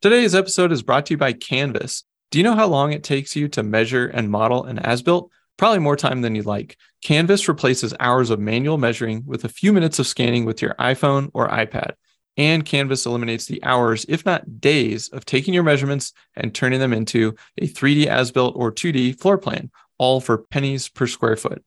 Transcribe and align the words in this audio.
Today's 0.00 0.32
episode 0.32 0.70
is 0.70 0.84
brought 0.84 1.06
to 1.06 1.14
you 1.14 1.18
by 1.18 1.32
Canvas. 1.32 2.04
Do 2.30 2.38
you 2.38 2.44
know 2.44 2.54
how 2.54 2.68
long 2.68 2.92
it 2.92 3.02
takes 3.02 3.34
you 3.34 3.48
to 3.48 3.64
measure 3.64 4.06
and 4.06 4.30
model 4.30 4.62
an 4.62 4.78
as 4.78 5.02
built? 5.02 5.28
Probably 5.56 5.80
more 5.80 5.96
time 5.96 6.22
than 6.22 6.36
you'd 6.36 6.46
like. 6.46 6.76
Canvas 7.02 7.48
replaces 7.48 7.92
hours 7.98 8.30
of 8.30 8.38
manual 8.38 8.78
measuring 8.78 9.24
with 9.26 9.44
a 9.44 9.48
few 9.48 9.72
minutes 9.72 9.98
of 9.98 10.06
scanning 10.06 10.44
with 10.44 10.62
your 10.62 10.74
iPhone 10.74 11.32
or 11.34 11.48
iPad. 11.48 11.94
And 12.36 12.64
Canvas 12.64 13.06
eliminates 13.06 13.46
the 13.46 13.60
hours, 13.64 14.06
if 14.08 14.24
not 14.24 14.60
days, 14.60 15.08
of 15.08 15.24
taking 15.24 15.52
your 15.52 15.64
measurements 15.64 16.12
and 16.36 16.54
turning 16.54 16.78
them 16.78 16.92
into 16.92 17.34
a 17.60 17.66
3D 17.66 18.06
as 18.06 18.30
built 18.30 18.54
or 18.56 18.70
2D 18.70 19.18
floor 19.18 19.36
plan, 19.36 19.68
all 19.98 20.20
for 20.20 20.38
pennies 20.38 20.88
per 20.88 21.08
square 21.08 21.34
foot. 21.34 21.64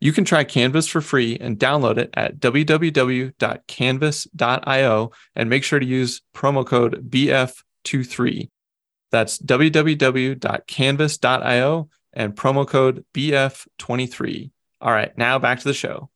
You 0.00 0.12
can 0.12 0.24
try 0.24 0.44
Canvas 0.44 0.86
for 0.86 1.00
free 1.00 1.36
and 1.36 1.58
download 1.58 1.98
it 1.98 2.10
at 2.14 2.38
www.canvas.io 2.38 5.10
and 5.34 5.50
make 5.50 5.64
sure 5.64 5.80
to 5.80 5.86
use 5.86 6.22
promo 6.32 6.64
code 6.64 7.10
BF23. 7.84 8.48
That's 9.10 9.38
www.canvas.io 9.38 11.88
and 12.14 12.34
promo 12.34 12.66
code 12.66 13.04
BF23. 13.14 14.50
All 14.80 14.92
right, 14.92 15.16
now 15.16 15.38
back 15.38 15.60
to 15.60 15.64
the 15.64 15.74
show. 15.74 16.08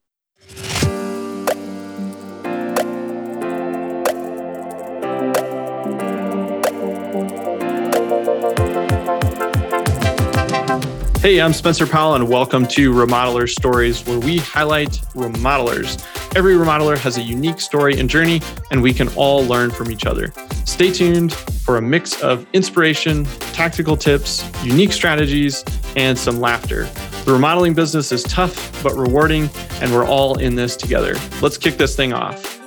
Hey, 11.20 11.40
I'm 11.40 11.52
Spencer 11.52 11.86
Powell, 11.88 12.14
and 12.14 12.28
welcome 12.28 12.68
to 12.68 12.92
Remodeler 12.92 13.48
Stories, 13.48 14.06
where 14.06 14.20
we 14.20 14.38
highlight 14.38 14.92
remodelers. 15.14 16.00
Every 16.36 16.54
remodeler 16.54 16.96
has 16.98 17.16
a 17.16 17.22
unique 17.22 17.60
story 17.60 17.98
and 17.98 18.08
journey, 18.08 18.40
and 18.70 18.80
we 18.80 18.92
can 18.92 19.08
all 19.16 19.44
learn 19.44 19.72
from 19.72 19.90
each 19.90 20.06
other. 20.06 20.32
Stay 20.66 20.92
tuned 20.92 21.32
for 21.66 21.78
a 21.78 21.82
mix 21.82 22.22
of 22.22 22.46
inspiration, 22.52 23.24
tactical 23.52 23.96
tips, 23.96 24.48
unique 24.64 24.92
strategies, 24.92 25.64
and 25.96 26.16
some 26.16 26.38
laughter. 26.38 26.84
The 27.24 27.32
remodeling 27.32 27.74
business 27.74 28.12
is 28.12 28.22
tough 28.22 28.80
but 28.84 28.94
rewarding, 28.94 29.50
and 29.80 29.92
we're 29.92 30.06
all 30.06 30.38
in 30.38 30.54
this 30.54 30.76
together. 30.76 31.16
Let's 31.42 31.58
kick 31.58 31.76
this 31.76 31.96
thing 31.96 32.12
off. 32.12 32.60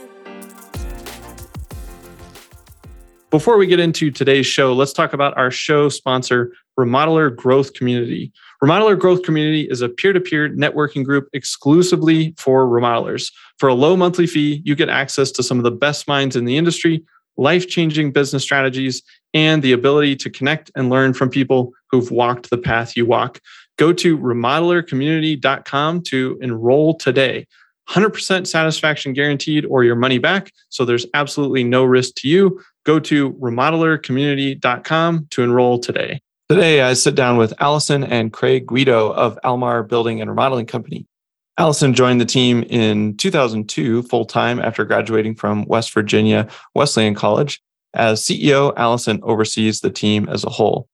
Before 3.29 3.57
we 3.57 3.67
get 3.67 3.79
into 3.79 4.11
today's 4.11 4.47
show, 4.47 4.73
let's 4.73 4.91
talk 4.91 5.13
about 5.13 5.37
our 5.37 5.49
show 5.49 5.87
sponsor, 5.87 6.51
Remodeler 6.77 7.33
Growth 7.33 7.73
Community. 7.75 8.33
Remodeler 8.61 8.99
Growth 8.99 9.23
Community 9.23 9.65
is 9.69 9.81
a 9.81 9.87
peer 9.87 10.11
to 10.11 10.19
peer 10.19 10.49
networking 10.49 11.05
group 11.05 11.29
exclusively 11.31 12.35
for 12.37 12.67
remodelers. 12.67 13.31
For 13.59 13.69
a 13.69 13.73
low 13.73 13.95
monthly 13.95 14.27
fee, 14.27 14.61
you 14.65 14.75
get 14.75 14.89
access 14.89 15.31
to 15.31 15.43
some 15.43 15.57
of 15.57 15.63
the 15.63 15.71
best 15.71 16.05
minds 16.05 16.35
in 16.35 16.43
the 16.43 16.57
industry, 16.57 17.01
life 17.39 17.67
changing 17.67 18.11
business 18.11 18.43
strategies, 18.43 19.01
and 19.33 19.63
the 19.63 19.71
ability 19.71 20.15
to 20.17 20.29
connect 20.29 20.71
and 20.75 20.89
learn 20.89 21.13
from 21.13 21.29
people 21.29 21.71
who've 21.89 22.11
walked 22.11 22.49
the 22.49 22.57
path 22.57 22.97
you 22.97 23.05
walk. 23.05 23.39
Go 23.77 23.93
to 23.93 24.17
remodelercommunity.com 24.17 26.01
to 26.03 26.37
enroll 26.41 26.97
today. 26.97 27.45
100% 27.89 28.45
satisfaction 28.45 29.13
guaranteed 29.13 29.65
or 29.65 29.83
your 29.83 29.95
money 29.95 30.19
back. 30.19 30.51
So 30.69 30.85
there's 30.85 31.07
absolutely 31.13 31.63
no 31.63 31.83
risk 31.83 32.15
to 32.15 32.27
you. 32.27 32.61
Go 32.85 32.99
to 32.99 33.33
remodelercommunity.com 33.33 35.27
to 35.31 35.43
enroll 35.43 35.79
today. 35.79 36.21
Today, 36.49 36.81
I 36.81 36.93
sit 36.93 37.15
down 37.15 37.37
with 37.37 37.53
Allison 37.59 38.03
and 38.03 38.33
Craig 38.33 38.65
Guido 38.65 39.11
of 39.11 39.37
Almar 39.43 39.83
Building 39.83 40.19
and 40.21 40.29
Remodeling 40.29 40.65
Company. 40.65 41.05
Allison 41.59 41.93
joined 41.93 42.21
the 42.21 42.25
team 42.25 42.63
in 42.69 43.17
2002 43.17 44.03
full 44.03 44.23
time 44.23 44.61
after 44.61 44.85
graduating 44.85 45.35
from 45.35 45.65
West 45.65 45.93
Virginia 45.93 46.47
Wesleyan 46.73 47.15
College. 47.15 47.61
As 47.93 48.21
CEO, 48.21 48.71
Allison 48.77 49.19
oversees 49.23 49.81
the 49.81 49.89
team 49.89 50.29
as 50.29 50.45
a 50.45 50.49
whole. 50.49 50.87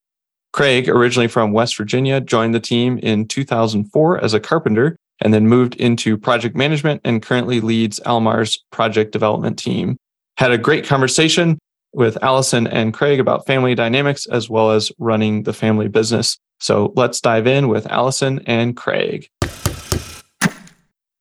Craig, 0.52 0.88
originally 0.88 1.28
from 1.28 1.52
West 1.52 1.76
Virginia, 1.76 2.20
joined 2.20 2.52
the 2.52 2.58
team 2.58 2.98
in 2.98 3.28
2004 3.28 4.24
as 4.24 4.34
a 4.34 4.40
carpenter 4.40 4.96
and 5.20 5.32
then 5.32 5.46
moved 5.46 5.76
into 5.76 6.18
project 6.18 6.56
management 6.56 7.00
and 7.04 7.22
currently 7.22 7.60
leads 7.60 8.00
Almar's 8.00 8.58
project 8.72 9.12
development 9.12 9.60
team. 9.60 9.96
Had 10.36 10.50
a 10.50 10.58
great 10.58 10.84
conversation 10.84 11.60
with 11.92 12.18
Allison 12.24 12.66
and 12.66 12.92
Craig 12.92 13.20
about 13.20 13.46
family 13.46 13.76
dynamics 13.76 14.26
as 14.26 14.50
well 14.50 14.72
as 14.72 14.90
running 14.98 15.44
the 15.44 15.52
family 15.52 15.86
business. 15.86 16.38
So 16.58 16.92
let's 16.96 17.20
dive 17.20 17.46
in 17.46 17.68
with 17.68 17.86
Allison 17.86 18.40
and 18.46 18.76
Craig. 18.76 19.28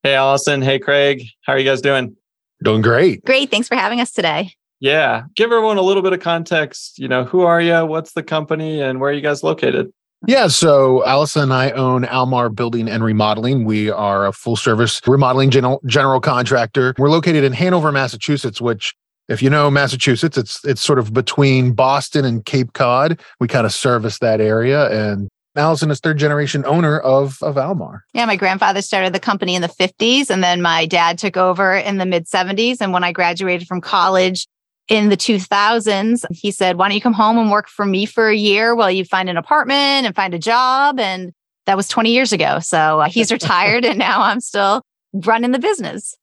Hey, 0.05 0.13
Allison. 0.13 0.61
Hey, 0.61 0.77
Craig. 0.77 1.23
How 1.45 1.53
are 1.53 1.57
you 1.57 1.66
guys 1.66 1.81
doing? 1.81 2.16
Doing 2.63 2.83
great. 2.83 3.25
Great. 3.25 3.49
Thanks 3.49 3.67
for 3.67 3.73
having 3.73 3.99
us 3.99 4.11
today. 4.11 4.51
Yeah. 4.79 5.23
Give 5.35 5.51
everyone 5.51 5.77
a 5.77 5.81
little 5.81 6.03
bit 6.03 6.13
of 6.13 6.19
context. 6.19 6.99
You 6.99 7.07
know, 7.07 7.23
who 7.23 7.41
are 7.41 7.59
you? 7.59 7.88
What's 7.88 8.13
the 8.13 8.21
company 8.21 8.79
and 8.79 8.99
where 8.99 9.09
are 9.09 9.13
you 9.13 9.21
guys 9.21 9.41
located? 9.41 9.91
Yeah, 10.27 10.45
so 10.45 11.03
Allison 11.07 11.41
and 11.41 11.53
I 11.53 11.71
own 11.71 12.05
Almar 12.05 12.49
Building 12.49 12.88
and 12.88 13.03
Remodeling. 13.03 13.66
We 13.66 13.89
are 13.89 14.27
a 14.27 14.31
full 14.31 14.55
service 14.55 15.01
remodeling 15.07 15.49
general, 15.49 15.81
general 15.88 16.22
contractor. 16.22 16.93
We're 16.99 17.09
located 17.09 17.43
in 17.43 17.53
Hanover, 17.53 17.91
Massachusetts, 17.91 18.61
which 18.61 18.93
if 19.27 19.41
you 19.41 19.49
know 19.49 19.72
Massachusetts, 19.72 20.37
it's 20.37 20.63
it's 20.63 20.81
sort 20.81 20.99
of 20.99 21.13
between 21.13 21.72
Boston 21.72 22.25
and 22.25 22.45
Cape 22.45 22.73
Cod. 22.73 23.19
We 23.39 23.47
kind 23.47 23.66
of 23.66 23.73
service 23.73 24.19
that 24.19 24.39
area 24.39 24.87
and 24.91 25.29
Allison 25.55 25.91
is 25.91 25.99
third 25.99 26.17
generation 26.17 26.66
owner 26.66 26.99
of 26.99 27.38
of 27.41 27.57
Almar. 27.57 28.03
Yeah, 28.13 28.25
my 28.25 28.35
grandfather 28.35 28.81
started 28.81 29.13
the 29.13 29.19
company 29.19 29.55
in 29.55 29.61
the 29.61 29.67
50s 29.67 30.29
and 30.29 30.43
then 30.43 30.61
my 30.61 30.85
dad 30.85 31.17
took 31.17 31.38
over 31.38 31.75
in 31.75 31.97
the 31.97 32.05
mid 32.05 32.25
70s 32.25 32.77
and 32.81 32.93
when 32.93 33.03
I 33.03 33.11
graduated 33.11 33.67
from 33.67 33.81
college 33.81 34.47
in 34.88 35.09
the 35.09 35.17
2000s, 35.17 36.25
he 36.31 36.51
said, 36.51 36.77
"Why 36.77 36.88
don't 36.88 36.95
you 36.95 37.01
come 37.01 37.13
home 37.13 37.38
and 37.38 37.49
work 37.49 37.67
for 37.67 37.85
me 37.85 38.05
for 38.05 38.29
a 38.29 38.35
year 38.35 38.75
while 38.75 38.91
you 38.91 39.03
find 39.03 39.29
an 39.29 39.38
apartment 39.38 40.05
and 40.05 40.16
find 40.16 40.33
a 40.33 40.39
job?" 40.39 40.99
And 40.99 41.31
that 41.66 41.77
was 41.77 41.87
20 41.87 42.11
years 42.11 42.31
ago. 42.31 42.59
So 42.59 42.99
uh, 43.01 43.09
he's 43.09 43.31
retired 43.31 43.85
and 43.89 43.97
now 43.97 44.22
I'm 44.22 44.39
still 44.39 44.81
running 45.13 45.51
the 45.51 45.59
business. 45.59 46.16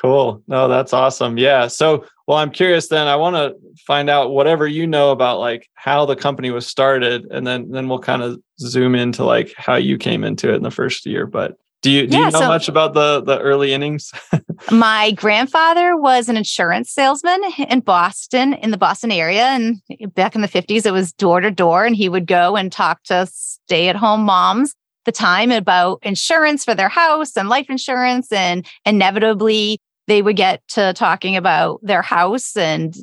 Cool. 0.00 0.42
No, 0.48 0.68
that's 0.68 0.92
awesome. 0.92 1.38
Yeah. 1.38 1.68
So, 1.68 2.04
well, 2.26 2.38
I'm 2.38 2.50
curious 2.50 2.88
then. 2.88 3.06
I 3.06 3.16
want 3.16 3.36
to 3.36 3.54
find 3.86 4.10
out 4.10 4.32
whatever 4.32 4.66
you 4.66 4.86
know 4.86 5.10
about 5.10 5.38
like 5.38 5.68
how 5.74 6.04
the 6.04 6.16
company 6.16 6.50
was 6.50 6.66
started 6.66 7.26
and 7.30 7.46
then 7.46 7.70
then 7.70 7.88
we'll 7.88 7.98
kind 7.98 8.22
of 8.22 8.40
zoom 8.58 8.94
into 8.94 9.24
like 9.24 9.52
how 9.56 9.76
you 9.76 9.98
came 9.98 10.24
into 10.24 10.52
it 10.52 10.56
in 10.56 10.62
the 10.62 10.70
first 10.70 11.06
year. 11.06 11.26
But 11.26 11.56
do 11.82 11.90
you 11.90 12.06
do 12.06 12.16
yeah, 12.16 12.26
you 12.26 12.32
know 12.32 12.40
so 12.40 12.48
much 12.48 12.68
about 12.68 12.94
the 12.94 13.20
the 13.20 13.38
early 13.40 13.72
innings? 13.72 14.10
my 14.72 15.12
grandfather 15.12 15.96
was 15.96 16.28
an 16.28 16.36
insurance 16.36 16.90
salesman 16.90 17.40
in 17.68 17.80
Boston, 17.80 18.54
in 18.54 18.70
the 18.70 18.78
Boston 18.78 19.12
area, 19.12 19.44
and 19.44 19.80
back 20.14 20.34
in 20.34 20.40
the 20.40 20.48
50s 20.48 20.86
it 20.86 20.92
was 20.92 21.12
door 21.12 21.40
to 21.40 21.50
door 21.50 21.84
and 21.84 21.94
he 21.94 22.08
would 22.08 22.26
go 22.26 22.56
and 22.56 22.72
talk 22.72 23.02
to 23.04 23.26
stay-at-home 23.30 24.22
moms 24.22 24.74
the 25.04 25.12
time 25.12 25.50
about 25.50 25.98
insurance 26.02 26.64
for 26.64 26.74
their 26.74 26.88
house 26.88 27.36
and 27.36 27.48
life 27.48 27.68
insurance 27.68 28.30
and 28.32 28.66
inevitably 28.84 29.78
they 30.06 30.22
would 30.22 30.36
get 30.36 30.66
to 30.68 30.92
talking 30.94 31.36
about 31.36 31.80
their 31.82 32.02
house 32.02 32.56
and 32.56 32.94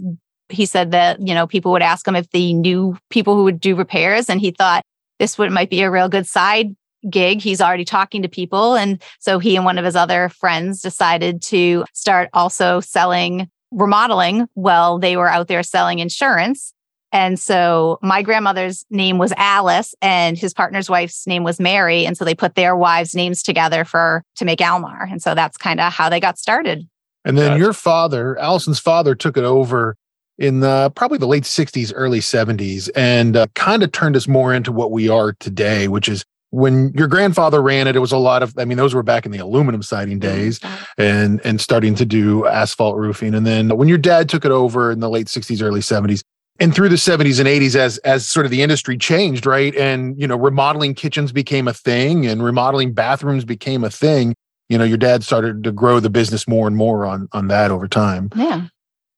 he 0.49 0.65
said 0.65 0.91
that 0.91 1.25
you 1.25 1.33
know 1.33 1.47
people 1.47 1.71
would 1.71 1.81
ask 1.81 2.07
him 2.07 2.15
if 2.15 2.29
they 2.31 2.53
knew 2.53 2.97
people 3.09 3.35
who 3.35 3.43
would 3.43 3.59
do 3.59 3.75
repairs 3.75 4.29
and 4.29 4.41
he 4.41 4.51
thought 4.51 4.83
this 5.19 5.37
would 5.37 5.51
might 5.51 5.69
be 5.69 5.81
a 5.81 5.91
real 5.91 6.09
good 6.09 6.27
side 6.27 6.75
gig. 7.09 7.41
He's 7.41 7.61
already 7.61 7.85
talking 7.85 8.21
to 8.21 8.29
people 8.29 8.75
and 8.75 9.01
so 9.19 9.39
he 9.39 9.55
and 9.55 9.65
one 9.65 9.77
of 9.77 9.85
his 9.85 9.95
other 9.95 10.29
friends 10.29 10.81
decided 10.81 11.41
to 11.43 11.85
start 11.93 12.29
also 12.33 12.79
selling 12.79 13.49
remodeling 13.71 14.47
while 14.53 14.99
they 14.99 15.17
were 15.17 15.29
out 15.29 15.47
there 15.47 15.63
selling 15.63 15.99
insurance 15.99 16.73
and 17.11 17.39
so 17.39 17.99
my 18.01 18.21
grandmother's 18.21 18.85
name 18.89 19.17
was 19.17 19.33
Alice 19.35 19.93
and 20.01 20.37
his 20.37 20.53
partner's 20.53 20.89
wife's 20.89 21.27
name 21.27 21.43
was 21.43 21.59
Mary. 21.59 22.05
And 22.05 22.17
so 22.17 22.23
they 22.23 22.35
put 22.35 22.55
their 22.55 22.75
wives' 22.75 23.13
names 23.13 23.43
together 23.43 23.83
for 23.83 24.23
to 24.37 24.45
make 24.45 24.61
Almar. 24.61 25.07
And 25.09 25.21
so 25.21 25.35
that's 25.35 25.57
kind 25.57 25.79
of 25.79 25.91
how 25.91 26.09
they 26.09 26.19
got 26.19 26.37
started. 26.37 26.87
And 27.25 27.37
then 27.37 27.51
gotcha. 27.51 27.59
your 27.59 27.73
father, 27.73 28.39
Allison's 28.39 28.79
father, 28.79 29.13
took 29.13 29.37
it 29.37 29.43
over 29.43 29.95
in 30.37 30.61
the, 30.61 30.91
probably 30.95 31.17
the 31.17 31.27
late 31.27 31.43
60s, 31.43 31.91
early 31.93 32.19
70s, 32.19 32.89
and 32.95 33.35
uh, 33.35 33.47
kind 33.53 33.83
of 33.83 33.91
turned 33.91 34.15
us 34.15 34.27
more 34.27 34.53
into 34.53 34.71
what 34.71 34.91
we 34.91 35.07
are 35.07 35.33
today, 35.33 35.87
which 35.87 36.09
is 36.09 36.25
when 36.49 36.91
your 36.93 37.07
grandfather 37.07 37.61
ran 37.61 37.87
it, 37.87 37.95
it 37.95 37.99
was 37.99 38.11
a 38.11 38.17
lot 38.17 38.41
of, 38.43 38.53
I 38.57 38.65
mean, 38.65 38.77
those 38.77 38.93
were 38.93 39.03
back 39.03 39.25
in 39.25 39.31
the 39.31 39.37
aluminum 39.37 39.83
siding 39.83 40.19
mm-hmm. 40.19 40.35
days 40.35 40.59
and, 40.97 41.39
and 41.45 41.61
starting 41.61 41.95
to 41.95 42.05
do 42.05 42.47
asphalt 42.47 42.97
roofing. 42.97 43.35
And 43.35 43.45
then 43.45 43.75
when 43.77 43.87
your 43.87 43.97
dad 43.97 44.29
took 44.29 44.43
it 44.43 44.51
over 44.51 44.91
in 44.91 44.99
the 44.99 45.09
late 45.09 45.27
60s, 45.27 45.61
early 45.61 45.81
70s, 45.81 46.23
and 46.61 46.73
through 46.73 46.89
the 46.89 46.95
70s 46.95 47.39
and 47.39 47.49
80s 47.49 47.75
as 47.75 47.97
as 47.99 48.27
sort 48.27 48.45
of 48.45 48.51
the 48.51 48.61
industry 48.61 48.97
changed 48.97 49.45
right? 49.45 49.75
And 49.75 50.17
you 50.21 50.27
know 50.27 50.37
remodeling 50.37 50.93
kitchens 50.93 51.33
became 51.33 51.67
a 51.67 51.73
thing 51.73 52.25
and 52.25 52.43
remodeling 52.43 52.93
bathrooms 52.93 53.43
became 53.43 53.83
a 53.83 53.89
thing. 53.89 54.35
You 54.69 54.77
know 54.77 54.85
your 54.85 54.97
dad 54.97 55.23
started 55.23 55.63
to 55.65 55.71
grow 55.71 55.99
the 55.99 56.09
business 56.09 56.47
more 56.47 56.67
and 56.67 56.77
more 56.77 57.05
on 57.05 57.27
on 57.33 57.47
that 57.49 57.71
over 57.71 57.87
time. 57.87 58.29
Yeah. 58.35 58.67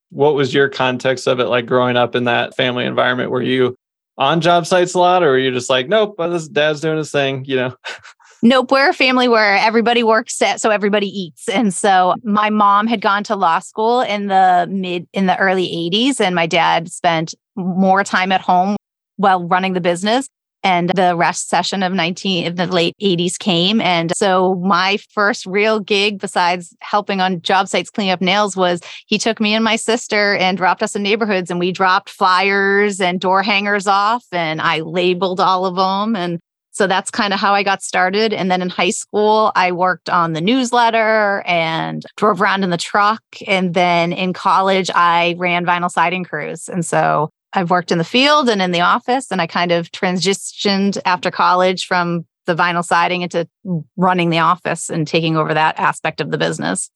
What 0.10 0.36
was 0.36 0.54
your 0.54 0.70
context 0.70 1.28
of 1.28 1.40
it 1.40 1.46
like 1.46 1.66
growing 1.66 1.98
up 1.98 2.16
in 2.16 2.24
that 2.24 2.56
family 2.56 2.86
environment? 2.86 3.30
Were 3.30 3.42
you 3.42 3.76
on 4.18 4.42
job 4.42 4.66
sites 4.66 4.94
a 4.94 5.00
lot 5.00 5.24
or 5.24 5.32
were 5.32 5.40
you 5.40 5.52
just 5.52 5.70
like 5.70 5.88
nope 5.88 6.16
this 6.18 6.48
dad's 6.48 6.82
doing 6.82 6.98
his 6.98 7.12
thing 7.12 7.44
you 7.46 7.56
know 7.56 7.76
Nope, 8.46 8.74
we're 8.74 8.90
a 8.90 8.94
family 8.94 9.30
where 9.30 9.56
everybody 9.56 10.04
works 10.04 10.42
at, 10.42 10.60
so 10.60 10.70
everybody 10.70 11.08
eats. 11.08 11.48
And 11.48 11.74
so 11.74 12.16
my 12.24 12.50
mom 12.50 12.88
had 12.88 13.00
gone 13.00 13.24
to 13.24 13.38
law 13.38 13.60
school 13.60 14.02
in 14.02 14.28
the 14.28 14.68
mid 14.70 15.08
in 15.14 15.28
the 15.28 15.38
early 15.38 15.66
80s 15.66 16.20
and 16.20 16.36
my 16.36 16.46
dad 16.46 16.92
spent 16.92 17.34
more 17.56 18.04
time 18.04 18.34
at 18.34 18.42
home 18.42 18.76
while 19.16 19.48
running 19.48 19.72
the 19.72 19.80
business 19.80 20.28
and 20.62 20.90
the 20.90 21.16
rest 21.16 21.48
session 21.48 21.84
of 21.84 21.94
19 21.94 22.48
of 22.48 22.58
the 22.58 22.68
late 22.68 22.96
80s 23.02 23.40
came 23.40 23.80
and 23.80 24.12
so 24.16 24.56
my 24.56 24.98
first 25.12 25.46
real 25.46 25.80
gig 25.80 26.20
besides 26.20 26.76
helping 26.82 27.22
on 27.22 27.42
job 27.42 27.68
sites 27.68 27.90
cleaning 27.90 28.12
up 28.12 28.22
nails 28.22 28.58
was 28.58 28.82
he 29.06 29.18
took 29.18 29.40
me 29.40 29.54
and 29.54 29.64
my 29.64 29.76
sister 29.76 30.36
and 30.36 30.58
dropped 30.58 30.82
us 30.82 30.96
in 30.96 31.04
neighborhoods 31.04 31.52
and 31.52 31.60
we 31.60 31.72
dropped 31.72 32.10
flyers 32.10 33.00
and 33.00 33.20
door 33.22 33.44
hangers 33.44 33.88
off 33.88 34.26
and 34.32 34.62
I 34.62 34.80
labeled 34.80 35.40
all 35.40 35.66
of 35.66 35.76
them 35.76 36.16
and 36.16 36.40
so 36.74 36.88
that's 36.88 37.12
kind 37.12 37.34
of 37.34 37.40
how 37.40 37.54
I 37.54 37.64
got 37.64 37.82
started. 37.82 38.34
And 38.34 38.52
then 38.52 38.62
in 38.62 38.70
high 38.70 38.90
school, 38.90 39.52
I 39.56 39.72
worked 39.72 40.10
on 40.10 40.34
the 40.34 40.42
newsletter 40.42 41.44
and 41.46 42.04
drove 42.18 42.42
around 42.42 42.64
in 42.64 42.72
the 42.72 42.78
truck. 42.78 43.24
And 43.48 43.76
then 43.76 44.12
in 44.12 44.34
college, 44.34 44.90
I 44.94 45.36
ran 45.38 45.66
vinyl 45.66 45.92
siding 45.92 46.24
crews. 46.24 46.68
And 46.68 46.84
so 46.84 47.30
I've 47.54 47.70
worked 47.70 47.92
in 47.92 48.00
the 48.00 48.04
field 48.04 48.50
and 48.50 48.60
in 48.62 48.72
the 48.72 48.82
office, 48.82 49.32
and 49.32 49.40
I 49.40 49.46
kind 49.46 49.72
of 49.72 49.92
transitioned 49.92 51.00
after 51.06 51.30
college 51.30 51.86
from 51.86 52.26
the 52.48 52.56
vinyl 52.56 52.84
siding 52.84 53.22
into 53.22 53.48
running 53.96 54.32
the 54.32 54.40
office 54.40 54.90
and 54.90 55.08
taking 55.08 55.38
over 55.38 55.54
that 55.54 55.80
aspect 55.80 56.20
of 56.20 56.32
the 56.32 56.40
business. 56.40 56.90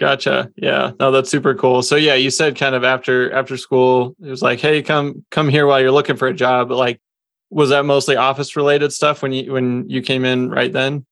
Gotcha. 0.00 0.50
Yeah. 0.56 0.92
No, 0.98 1.10
that's 1.10 1.28
super 1.28 1.54
cool. 1.54 1.82
So 1.82 1.96
yeah, 1.96 2.14
you 2.14 2.30
said 2.30 2.56
kind 2.56 2.74
of 2.74 2.84
after 2.84 3.32
after 3.32 3.56
school, 3.56 4.14
it 4.22 4.30
was 4.30 4.42
like, 4.42 4.60
hey, 4.60 4.80
come 4.80 5.24
come 5.30 5.48
here 5.48 5.66
while 5.66 5.80
you're 5.80 5.92
looking 5.92 6.16
for 6.16 6.28
a 6.28 6.34
job. 6.34 6.68
But 6.68 6.78
like, 6.78 7.00
was 7.50 7.70
that 7.70 7.84
mostly 7.84 8.16
office 8.16 8.56
related 8.56 8.92
stuff 8.92 9.22
when 9.22 9.32
you 9.32 9.52
when 9.52 9.88
you 9.88 10.02
came 10.02 10.24
in 10.24 10.50
right 10.50 10.72
then? 10.72 11.06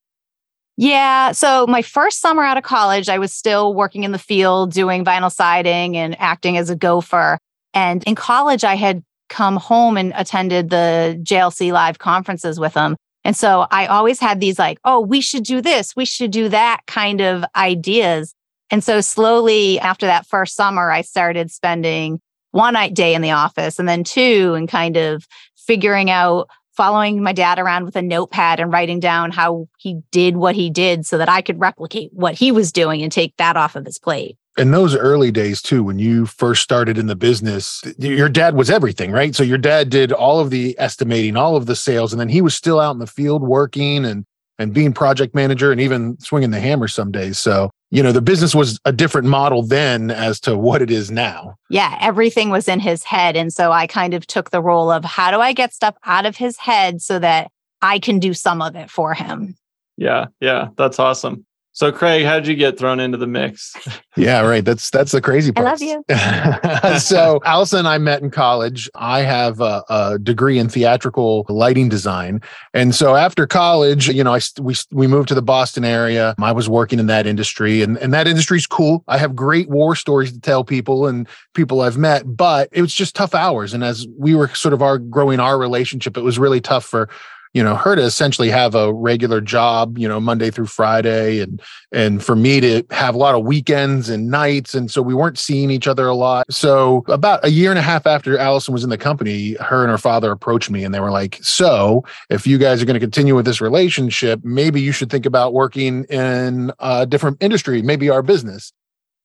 Yeah. 0.76 1.32
So 1.32 1.66
my 1.66 1.80
first 1.80 2.20
summer 2.20 2.42
out 2.42 2.58
of 2.58 2.62
college, 2.62 3.08
I 3.08 3.18
was 3.18 3.32
still 3.32 3.72
working 3.72 4.04
in 4.04 4.12
the 4.12 4.18
field 4.18 4.72
doing 4.72 5.04
vinyl 5.04 5.32
siding 5.32 5.96
and 5.96 6.18
acting 6.20 6.58
as 6.58 6.68
a 6.68 6.76
gopher. 6.76 7.38
And 7.72 8.04
in 8.04 8.14
college, 8.14 8.62
I 8.62 8.74
had 8.74 9.02
come 9.28 9.56
home 9.56 9.96
and 9.96 10.12
attended 10.16 10.68
the 10.68 11.18
JLC 11.22 11.72
live 11.72 11.98
conferences 11.98 12.60
with 12.60 12.74
them. 12.74 12.96
And 13.24 13.36
so 13.36 13.66
I 13.70 13.86
always 13.86 14.20
had 14.20 14.38
these 14.38 14.58
like, 14.58 14.78
oh, 14.84 15.00
we 15.00 15.20
should 15.20 15.42
do 15.42 15.60
this, 15.60 15.96
we 15.96 16.04
should 16.04 16.30
do 16.30 16.48
that 16.50 16.82
kind 16.86 17.20
of 17.20 17.44
ideas. 17.56 18.34
And 18.70 18.84
so 18.84 19.00
slowly 19.00 19.80
after 19.80 20.06
that 20.06 20.26
first 20.26 20.54
summer, 20.54 20.90
I 20.90 21.00
started 21.00 21.50
spending 21.50 22.20
one 22.52 22.74
night 22.74 22.94
day 22.94 23.14
in 23.14 23.22
the 23.22 23.32
office 23.32 23.78
and 23.78 23.88
then 23.88 24.04
two 24.04 24.54
and 24.56 24.68
kind 24.68 24.96
of 24.96 25.26
figuring 25.66 26.10
out 26.10 26.48
following 26.76 27.22
my 27.22 27.32
dad 27.32 27.58
around 27.58 27.84
with 27.84 27.96
a 27.96 28.02
notepad 28.02 28.60
and 28.60 28.70
writing 28.70 29.00
down 29.00 29.30
how 29.30 29.66
he 29.78 30.00
did 30.10 30.36
what 30.36 30.54
he 30.54 30.68
did 30.68 31.06
so 31.06 31.16
that 31.16 31.28
I 31.28 31.40
could 31.40 31.58
replicate 31.58 32.10
what 32.12 32.34
he 32.34 32.52
was 32.52 32.70
doing 32.70 33.02
and 33.02 33.10
take 33.10 33.34
that 33.38 33.56
off 33.56 33.76
of 33.76 33.86
his 33.86 33.98
plate. 33.98 34.36
In 34.58 34.70
those 34.70 34.94
early 34.94 35.30
days 35.30 35.60
too 35.60 35.82
when 35.82 35.98
you 35.98 36.26
first 36.26 36.62
started 36.62 36.98
in 36.98 37.06
the 37.06 37.16
business 37.16 37.82
your 37.98 38.28
dad 38.28 38.54
was 38.54 38.70
everything 38.70 39.10
right? 39.10 39.34
So 39.34 39.42
your 39.42 39.58
dad 39.58 39.90
did 39.90 40.12
all 40.12 40.38
of 40.38 40.50
the 40.50 40.74
estimating 40.78 41.36
all 41.36 41.56
of 41.56 41.66
the 41.66 41.76
sales 41.76 42.12
and 42.12 42.20
then 42.20 42.28
he 42.28 42.40
was 42.40 42.54
still 42.54 42.78
out 42.78 42.92
in 42.92 42.98
the 42.98 43.06
field 43.06 43.42
working 43.42 44.04
and 44.04 44.24
and 44.58 44.72
being 44.72 44.92
project 44.92 45.34
manager 45.34 45.72
and 45.72 45.80
even 45.80 46.18
swinging 46.18 46.50
the 46.50 46.60
hammer 46.60 46.88
some 46.88 47.12
days. 47.12 47.38
So 47.38 47.70
you 47.96 48.02
know 48.02 48.12
the 48.12 48.20
business 48.20 48.54
was 48.54 48.78
a 48.84 48.92
different 48.92 49.26
model 49.26 49.62
then 49.62 50.10
as 50.10 50.38
to 50.40 50.54
what 50.58 50.82
it 50.82 50.90
is 50.90 51.10
now. 51.10 51.56
Yeah 51.70 51.96
everything 52.02 52.50
was 52.50 52.68
in 52.68 52.78
his 52.78 53.02
head. 53.02 53.36
And 53.36 53.50
so 53.50 53.72
i 53.72 53.86
kind 53.86 54.12
of 54.12 54.26
took 54.26 54.50
the 54.50 54.60
role 54.60 54.90
of 54.90 55.02
how 55.02 55.30
do 55.30 55.40
i 55.40 55.54
get 55.54 55.72
stuff 55.72 55.96
out 56.04 56.26
of 56.26 56.36
his 56.36 56.58
head 56.58 57.00
so 57.00 57.18
that 57.18 57.50
i 57.80 57.98
can 57.98 58.18
do 58.18 58.34
some 58.34 58.60
of 58.60 58.76
it 58.76 58.90
for 58.90 59.14
him? 59.14 59.56
Yeah 59.96 60.26
yeah 60.40 60.68
that's 60.76 60.98
awesome 60.98 61.45
so, 61.76 61.92
Craig, 61.92 62.24
how 62.24 62.36
did 62.36 62.46
you 62.46 62.54
get 62.54 62.78
thrown 62.78 63.00
into 63.00 63.18
the 63.18 63.26
mix? 63.26 63.76
yeah, 64.16 64.40
right. 64.40 64.64
That's 64.64 64.88
that's 64.88 65.12
the 65.12 65.20
crazy 65.20 65.52
part. 65.52 65.66
I 65.66 65.70
love 65.70 65.82
you. 65.82 66.98
so, 66.98 67.38
Allison 67.44 67.80
and 67.80 67.88
I 67.88 67.98
met 67.98 68.22
in 68.22 68.30
college. 68.30 68.88
I 68.94 69.20
have 69.20 69.60
a, 69.60 69.84
a, 69.90 70.18
degree 70.18 70.58
in 70.58 70.70
theatrical 70.70 71.44
lighting 71.50 71.90
design, 71.90 72.40
and 72.72 72.94
so 72.94 73.14
after 73.14 73.46
college, 73.46 74.08
you 74.08 74.24
know, 74.24 74.34
I 74.34 74.40
we 74.58 74.74
we 74.90 75.06
moved 75.06 75.28
to 75.28 75.34
the 75.34 75.42
Boston 75.42 75.84
area. 75.84 76.34
I 76.40 76.52
was 76.52 76.66
working 76.66 76.98
in 76.98 77.08
that 77.08 77.26
industry, 77.26 77.82
and 77.82 77.98
and 77.98 78.10
that 78.14 78.26
industry's 78.26 78.66
cool. 78.66 79.04
I 79.06 79.18
have 79.18 79.36
great 79.36 79.68
war 79.68 79.94
stories 79.94 80.32
to 80.32 80.40
tell 80.40 80.64
people 80.64 81.06
and 81.06 81.28
people 81.52 81.82
I've 81.82 81.98
met, 81.98 82.38
but 82.38 82.70
it 82.72 82.80
was 82.80 82.94
just 82.94 83.14
tough 83.14 83.34
hours. 83.34 83.74
And 83.74 83.84
as 83.84 84.06
we 84.18 84.34
were 84.34 84.48
sort 84.48 84.72
of 84.72 84.80
our 84.80 84.96
growing 84.96 85.40
our 85.40 85.58
relationship, 85.58 86.16
it 86.16 86.22
was 86.22 86.38
really 86.38 86.62
tough 86.62 86.86
for 86.86 87.10
you 87.56 87.64
know 87.64 87.74
her 87.74 87.96
to 87.96 88.02
essentially 88.02 88.50
have 88.50 88.74
a 88.74 88.92
regular 88.92 89.40
job 89.40 89.96
you 89.96 90.06
know 90.06 90.20
monday 90.20 90.50
through 90.50 90.66
friday 90.66 91.40
and 91.40 91.62
and 91.92 92.22
for 92.22 92.36
me 92.36 92.60
to 92.60 92.82
have 92.90 93.14
a 93.14 93.18
lot 93.18 93.34
of 93.34 93.44
weekends 93.44 94.08
and 94.08 94.30
nights. 94.30 94.74
And 94.74 94.90
so 94.90 95.00
we 95.00 95.14
weren't 95.14 95.38
seeing 95.38 95.70
each 95.70 95.88
other 95.88 96.06
a 96.06 96.14
lot. 96.14 96.52
So 96.52 97.04
about 97.08 97.44
a 97.44 97.50
year 97.50 97.70
and 97.70 97.78
a 97.78 97.82
half 97.82 98.06
after 98.06 98.36
allison 98.36 98.74
was 98.74 98.84
in 98.84 98.90
the 98.90 98.98
company 98.98 99.54
her 99.54 99.82
and 99.82 99.90
her 99.90 99.98
father 99.98 100.30
approached 100.30 100.70
me 100.70 100.84
and 100.84 100.94
they 100.94 101.00
were 101.00 101.10
like 101.10 101.38
so 101.42 102.04
if 102.28 102.46
you 102.46 102.58
guys 102.58 102.82
are 102.82 102.84
going 102.84 102.94
to 102.94 103.00
continue 103.00 103.34
with 103.34 103.46
this 103.46 103.60
relationship 103.60 104.40
maybe 104.44 104.80
you 104.80 104.92
should 104.92 105.10
think 105.10 105.24
about 105.26 105.54
working 105.54 106.04
in 106.04 106.70
a 106.80 107.06
different 107.06 107.36
industry 107.40 107.82
maybe 107.82 108.10
our 108.10 108.22
business 108.22 108.72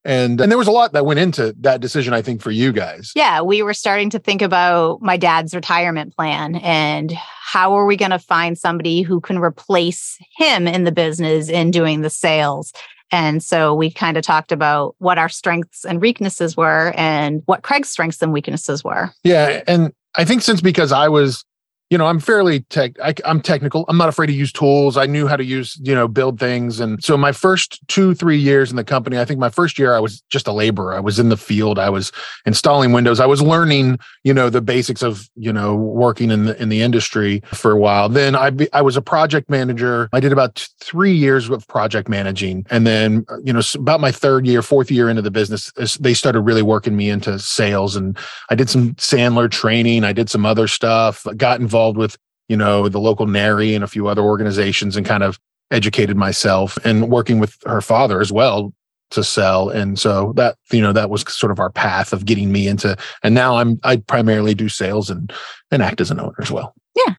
and 0.03 0.42
and 0.42 0.51
there 0.51 0.57
was 0.57 0.68
a 0.68 0.71
lot 0.71 0.94
that 0.94 1.06
went 1.06 1.19
into 1.19 1.53
that 1.59 1.81
decision 1.81 2.13
i 2.13 2.21
think 2.21 2.42
for 2.42 2.51
you 2.51 2.71
guys. 2.71 3.12
Yeah 3.15 3.42
we 3.42 3.62
were 3.62 3.74
starting 3.74 4.09
to 4.12 4.19
think 4.19 4.42
about 4.42 5.01
my 5.01 5.18
dad's 5.18 5.53
retirement 5.53 6.15
plan 6.15 6.56
and 6.56 7.12
how 7.12 7.74
are 7.74 7.86
we 7.86 7.98
going 7.98 8.12
to 8.12 8.19
find 8.19 8.57
somebody 8.57 9.01
who 9.01 9.19
can 9.19 9.38
replace 9.38 10.18
him 10.38 10.68
in 10.68 10.83
the 10.83 10.92
business 10.92 11.50
in 11.50 11.71
doing 11.71 12.01
the 12.01 12.09
sales? 12.09 12.71
And 13.12 13.44
so 13.44 13.75
we 13.75 13.92
kind 13.92 14.15
of 14.15 14.24
talked 14.24 14.53
about 14.53 14.95
what 15.00 15.18
our 15.18 15.27
strengths 15.27 15.83
and 15.83 16.00
weaknesses 16.00 16.56
were 16.56 16.94
and 16.95 17.42
what 17.45 17.62
craig's 17.62 17.89
strengths 17.89 18.21
and 18.21 18.31
weaknesses 18.31 18.83
were. 18.83 19.12
Yeah 19.24 19.63
and 19.68 19.94
i 20.15 20.25
think 20.25 20.42
since 20.42 20.62
because 20.62 20.92
i 20.92 21.07
was 21.07 21.45
you 21.92 21.98
know, 21.98 22.06
I'm 22.06 22.22
fairly 22.22 22.62
tech. 22.62 22.94
I, 23.04 23.14
am 23.26 23.42
technical. 23.42 23.84
I'm 23.90 23.98
not 23.98 24.08
afraid 24.08 24.28
to 24.28 24.34
use 24.34 24.54
tools. 24.54 24.96
I 24.96 25.08
knew 25.08 25.28
how 25.28 25.36
to 25.36 25.44
use, 25.44 25.78
you 25.84 25.94
know, 25.94 26.08
build 26.08 26.40
things. 26.40 26.80
And 26.80 27.04
so 27.04 27.18
my 27.18 27.34
first 27.34 27.86
two, 27.90 28.16
three 28.16 28.38
years 28.38 28.70
in 28.70 28.78
the 28.78 28.84
company, 28.86 29.20
I 29.20 29.26
think 29.26 29.42
my 29.42 29.50
first 29.50 29.78
year 29.78 29.94
I 29.94 30.00
was 30.00 30.22
just 30.30 30.48
a 30.48 30.54
laborer. 30.54 30.96
I 30.96 31.02
was 31.02 31.20
in 31.20 31.28
the 31.28 31.36
field. 31.36 31.78
I 31.78 31.90
was 31.90 32.14
installing 32.46 32.94
windows. 32.94 33.20
I 33.20 33.26
was 33.26 33.42
learning, 33.42 34.00
you 34.24 34.34
know, 34.34 34.50
the 34.50 34.62
basics 34.62 35.04
of, 35.04 35.30
you 35.36 35.52
know, 35.52 35.76
working 35.76 36.32
in 36.32 36.46
the 36.46 36.62
in 36.62 36.70
the 36.70 36.82
industry 36.82 37.42
for 37.54 37.72
a 37.72 37.78
while. 37.78 38.08
Then 38.08 38.36
I 38.36 38.52
be, 38.52 38.72
I 38.72 38.82
was 38.82 38.96
a 38.96 39.02
project 39.02 39.50
manager. 39.50 40.08
I 40.14 40.22
did 40.22 40.32
about 40.32 40.66
three 40.80 41.14
years 41.14 41.50
of 41.50 41.68
project 41.68 42.08
managing, 42.08 42.66
and 42.70 42.88
then 42.88 43.26
uh, 43.28 43.40
you 43.44 43.52
know, 43.52 43.62
about 43.76 44.00
my 44.00 44.14
third 44.14 44.48
year, 44.48 44.62
fourth 44.62 44.92
year 44.92 45.10
into 45.10 45.22
the 45.22 45.32
business, 45.32 45.74
they 46.00 46.14
started 46.14 46.40
really 46.42 46.62
working 46.62 46.96
me 46.96 47.10
into 47.10 47.38
sales, 47.38 47.98
and 47.98 48.18
I 48.50 48.56
did 48.56 48.70
some 48.70 48.94
Sandler 48.96 49.52
training. 49.52 50.06
I 50.06 50.14
did 50.14 50.30
some 50.30 50.46
other 50.46 50.68
stuff. 50.68 51.28
Got 51.36 51.60
involved 51.60 51.81
involved 51.81 51.97
with, 51.97 52.18
you 52.47 52.57
know, 52.57 52.90
the 52.90 53.00
local 53.00 53.26
NARI 53.26 53.73
and 53.73 53.83
a 53.83 53.88
few 53.88 54.07
other 54.07 54.21
organizations 54.21 54.95
and 54.95 55.06
kind 55.06 55.23
of 55.23 55.40
educated 55.71 56.16
myself 56.16 56.78
and 56.83 57.09
working 57.09 57.40
with 57.40 57.57
her 57.66 57.81
father 57.81 58.21
as 58.21 58.31
well 58.31 58.73
to 59.09 59.23
sell. 59.23 59.69
And 59.69 59.97
so 59.97 60.33
that, 60.35 60.57
you 60.71 60.81
know, 60.81 60.94
that 60.94 61.09
was 61.09 61.21
sort 61.33 61.52
of 61.52 61.59
our 61.59 61.71
path 61.71 62.14
of 62.14 62.26
getting 62.26 62.52
me 62.52 62.68
into, 62.68 62.95
and 63.23 63.33
now 63.33 63.57
I'm, 63.57 63.80
I 63.83 63.97
primarily 63.97 64.54
do 64.54 64.69
sales 64.69 65.09
and, 65.09 65.33
and 65.71 65.81
act 65.81 66.02
as 66.02 66.11
an 66.11 66.19
owner 66.19 66.35
as 66.40 66.52
well. 66.52 66.73
Yeah. 66.95 67.16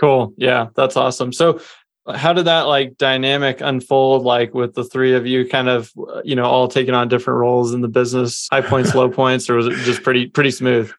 Cool. 0.00 0.32
Yeah. 0.36 0.68
That's 0.76 0.96
awesome. 0.96 1.32
So 1.32 1.60
uh, 2.06 2.16
how 2.16 2.32
did 2.32 2.46
that 2.46 2.62
like 2.62 2.96
dynamic 2.96 3.60
unfold 3.60 4.22
like 4.22 4.54
with 4.54 4.74
the 4.74 4.84
three 4.84 5.14
of 5.14 5.26
you 5.26 5.46
kind 5.46 5.68
of 5.68 5.92
uh, 5.98 6.22
you 6.24 6.34
know 6.34 6.44
all 6.44 6.66
taking 6.66 6.94
on 6.94 7.08
different 7.08 7.38
roles 7.38 7.74
in 7.74 7.82
the 7.82 7.88
business 7.88 8.48
high 8.50 8.62
points 8.62 8.94
low 8.94 9.10
points 9.10 9.50
or 9.50 9.56
was 9.56 9.66
it 9.66 9.74
just 9.84 10.02
pretty 10.02 10.26
pretty 10.26 10.50
smooth 10.50 10.90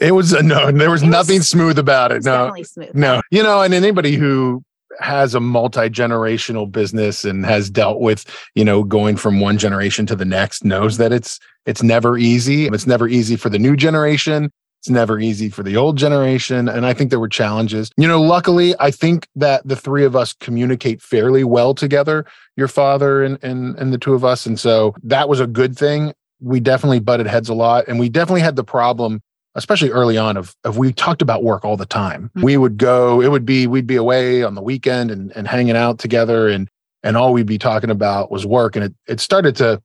it 0.00 0.12
was 0.12 0.34
uh, 0.34 0.42
no, 0.42 0.70
there 0.70 0.90
was, 0.90 1.02
was 1.02 1.10
nothing 1.10 1.42
smooth 1.42 1.78
about 1.78 2.12
it. 2.12 2.24
No, 2.24 2.52
smooth. 2.62 2.94
no, 2.94 3.22
you 3.30 3.42
know, 3.42 3.62
and 3.62 3.74
anybody 3.74 4.16
who 4.16 4.62
has 5.00 5.34
a 5.34 5.40
multi 5.40 5.88
generational 5.88 6.70
business 6.70 7.24
and 7.24 7.44
has 7.44 7.70
dealt 7.70 8.00
with, 8.00 8.24
you 8.54 8.64
know, 8.64 8.82
going 8.84 9.16
from 9.16 9.40
one 9.40 9.58
generation 9.58 10.06
to 10.06 10.16
the 10.16 10.24
next 10.24 10.64
knows 10.64 10.96
that 10.98 11.12
it's 11.12 11.38
it's 11.66 11.82
never 11.82 12.18
easy. 12.18 12.66
It's 12.66 12.86
never 12.86 13.08
easy 13.08 13.36
for 13.36 13.48
the 13.48 13.58
new 13.58 13.76
generation. 13.76 14.50
It's 14.80 14.90
never 14.90 15.18
easy 15.18 15.48
for 15.48 15.62
the 15.62 15.78
old 15.78 15.96
generation. 15.96 16.68
And 16.68 16.84
I 16.84 16.92
think 16.92 17.08
there 17.08 17.20
were 17.20 17.28
challenges. 17.28 17.90
You 17.96 18.06
know, 18.06 18.20
luckily, 18.20 18.74
I 18.78 18.90
think 18.90 19.28
that 19.34 19.66
the 19.66 19.76
three 19.76 20.04
of 20.04 20.14
us 20.14 20.34
communicate 20.34 21.00
fairly 21.00 21.42
well 21.42 21.74
together, 21.74 22.26
your 22.56 22.68
father 22.68 23.22
and 23.22 23.42
and, 23.42 23.76
and 23.78 23.92
the 23.92 23.98
two 23.98 24.14
of 24.14 24.24
us. 24.24 24.44
And 24.44 24.58
so 24.58 24.94
that 25.02 25.28
was 25.28 25.40
a 25.40 25.46
good 25.46 25.76
thing. 25.76 26.12
We 26.40 26.60
definitely 26.60 27.00
butted 27.00 27.26
heads 27.26 27.48
a 27.48 27.54
lot. 27.54 27.88
And 27.88 27.98
we 27.98 28.08
definitely 28.08 28.42
had 28.42 28.56
the 28.56 28.64
problem 28.64 29.22
especially 29.54 29.90
early 29.90 30.16
on 30.16 30.36
of, 30.36 30.54
of 30.64 30.76
we 30.76 30.92
talked 30.92 31.22
about 31.22 31.42
work 31.42 31.64
all 31.64 31.76
the 31.76 31.86
time 31.86 32.30
mm-hmm. 32.30 32.42
we 32.42 32.56
would 32.56 32.76
go 32.76 33.20
it 33.20 33.28
would 33.28 33.46
be 33.46 33.66
we'd 33.66 33.86
be 33.86 33.96
away 33.96 34.42
on 34.42 34.54
the 34.54 34.62
weekend 34.62 35.10
and, 35.10 35.32
and 35.36 35.48
hanging 35.48 35.76
out 35.76 35.98
together 35.98 36.48
and 36.48 36.68
and 37.02 37.16
all 37.16 37.32
we'd 37.32 37.46
be 37.46 37.58
talking 37.58 37.90
about 37.90 38.30
was 38.30 38.46
work 38.46 38.76
and 38.76 38.84
it, 38.84 38.94
it 39.06 39.20
started 39.20 39.54
to 39.56 39.80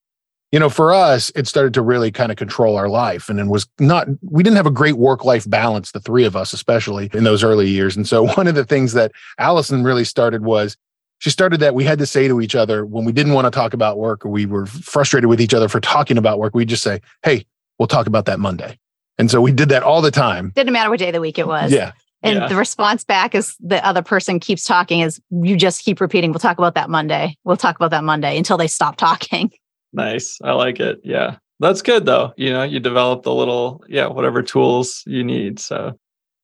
you 0.51 0.59
know 0.59 0.69
for 0.69 0.93
us 0.93 1.31
it 1.35 1.47
started 1.47 1.73
to 1.73 1.81
really 1.81 2.11
kind 2.11 2.31
of 2.31 2.37
control 2.37 2.77
our 2.77 2.89
life 2.89 3.29
and 3.29 3.39
it 3.39 3.47
was 3.47 3.67
not 3.79 4.07
we 4.21 4.43
didn't 4.43 4.57
have 4.57 4.65
a 4.65 4.71
great 4.71 4.97
work 4.97 5.25
life 5.25 5.49
balance 5.49 5.91
the 5.91 5.99
three 5.99 6.25
of 6.25 6.35
us 6.35 6.53
especially 6.53 7.09
in 7.13 7.23
those 7.23 7.43
early 7.43 7.67
years 7.69 7.95
and 7.95 8.07
so 8.07 8.25
one 8.35 8.47
of 8.47 8.55
the 8.55 8.65
things 8.65 8.93
that 8.93 9.11
allison 9.37 9.83
really 9.83 10.05
started 10.05 10.43
was 10.43 10.77
she 11.19 11.29
started 11.29 11.59
that 11.59 11.75
we 11.75 11.83
had 11.83 11.99
to 11.99 12.05
say 12.05 12.27
to 12.27 12.41
each 12.41 12.55
other 12.55 12.85
when 12.85 13.05
we 13.05 13.11
didn't 13.11 13.33
want 13.33 13.45
to 13.45 13.51
talk 13.51 13.73
about 13.73 13.97
work 13.97 14.25
or 14.25 14.29
we 14.29 14.45
were 14.45 14.65
frustrated 14.65 15.29
with 15.29 15.41
each 15.41 15.53
other 15.53 15.67
for 15.67 15.79
talking 15.79 16.17
about 16.17 16.39
work, 16.39 16.55
we'd 16.55 16.69
just 16.69 16.83
say, 16.83 17.01
Hey, 17.23 17.45
we'll 17.77 17.87
talk 17.87 18.07
about 18.07 18.25
that 18.25 18.39
Monday. 18.39 18.79
And 19.19 19.29
so 19.29 19.41
we 19.41 19.51
did 19.51 19.69
that 19.69 19.83
all 19.83 20.01
the 20.01 20.09
time. 20.11 20.51
Didn't 20.55 20.73
matter 20.73 20.89
what 20.89 20.97
day 20.99 21.09
of 21.09 21.13
the 21.13 21.21
week 21.21 21.37
it 21.37 21.45
was. 21.47 21.71
Yeah. 21.71 21.91
And 22.23 22.39
Yeah. 22.39 22.47
the 22.47 22.55
response 22.55 23.03
back 23.03 23.35
is 23.35 23.55
the 23.59 23.85
other 23.85 24.01
person 24.01 24.39
keeps 24.39 24.63
talking 24.63 25.01
is 25.01 25.21
you 25.29 25.55
just 25.55 25.83
keep 25.83 26.01
repeating, 26.01 26.31
we'll 26.31 26.39
talk 26.39 26.57
about 26.57 26.73
that 26.75 26.89
Monday. 26.89 27.37
We'll 27.43 27.57
talk 27.57 27.75
about 27.75 27.91
that 27.91 28.03
Monday 28.03 28.37
until 28.37 28.57
they 28.57 28.67
stop 28.67 28.95
talking. 28.95 29.51
Nice. 29.91 30.37
I 30.43 30.51
like 30.51 30.79
it. 30.79 30.99
Yeah. 31.03 31.37
That's 31.59 31.81
good 31.81 32.05
though. 32.05 32.31
You 32.37 32.51
know, 32.53 32.61
you 32.61 32.79
develop 32.79 33.23
the 33.23 33.33
little, 33.33 33.83
yeah, 33.89 34.05
whatever 34.05 34.43
tools 34.43 35.01
you 35.07 35.23
need. 35.23 35.59
So 35.59 35.97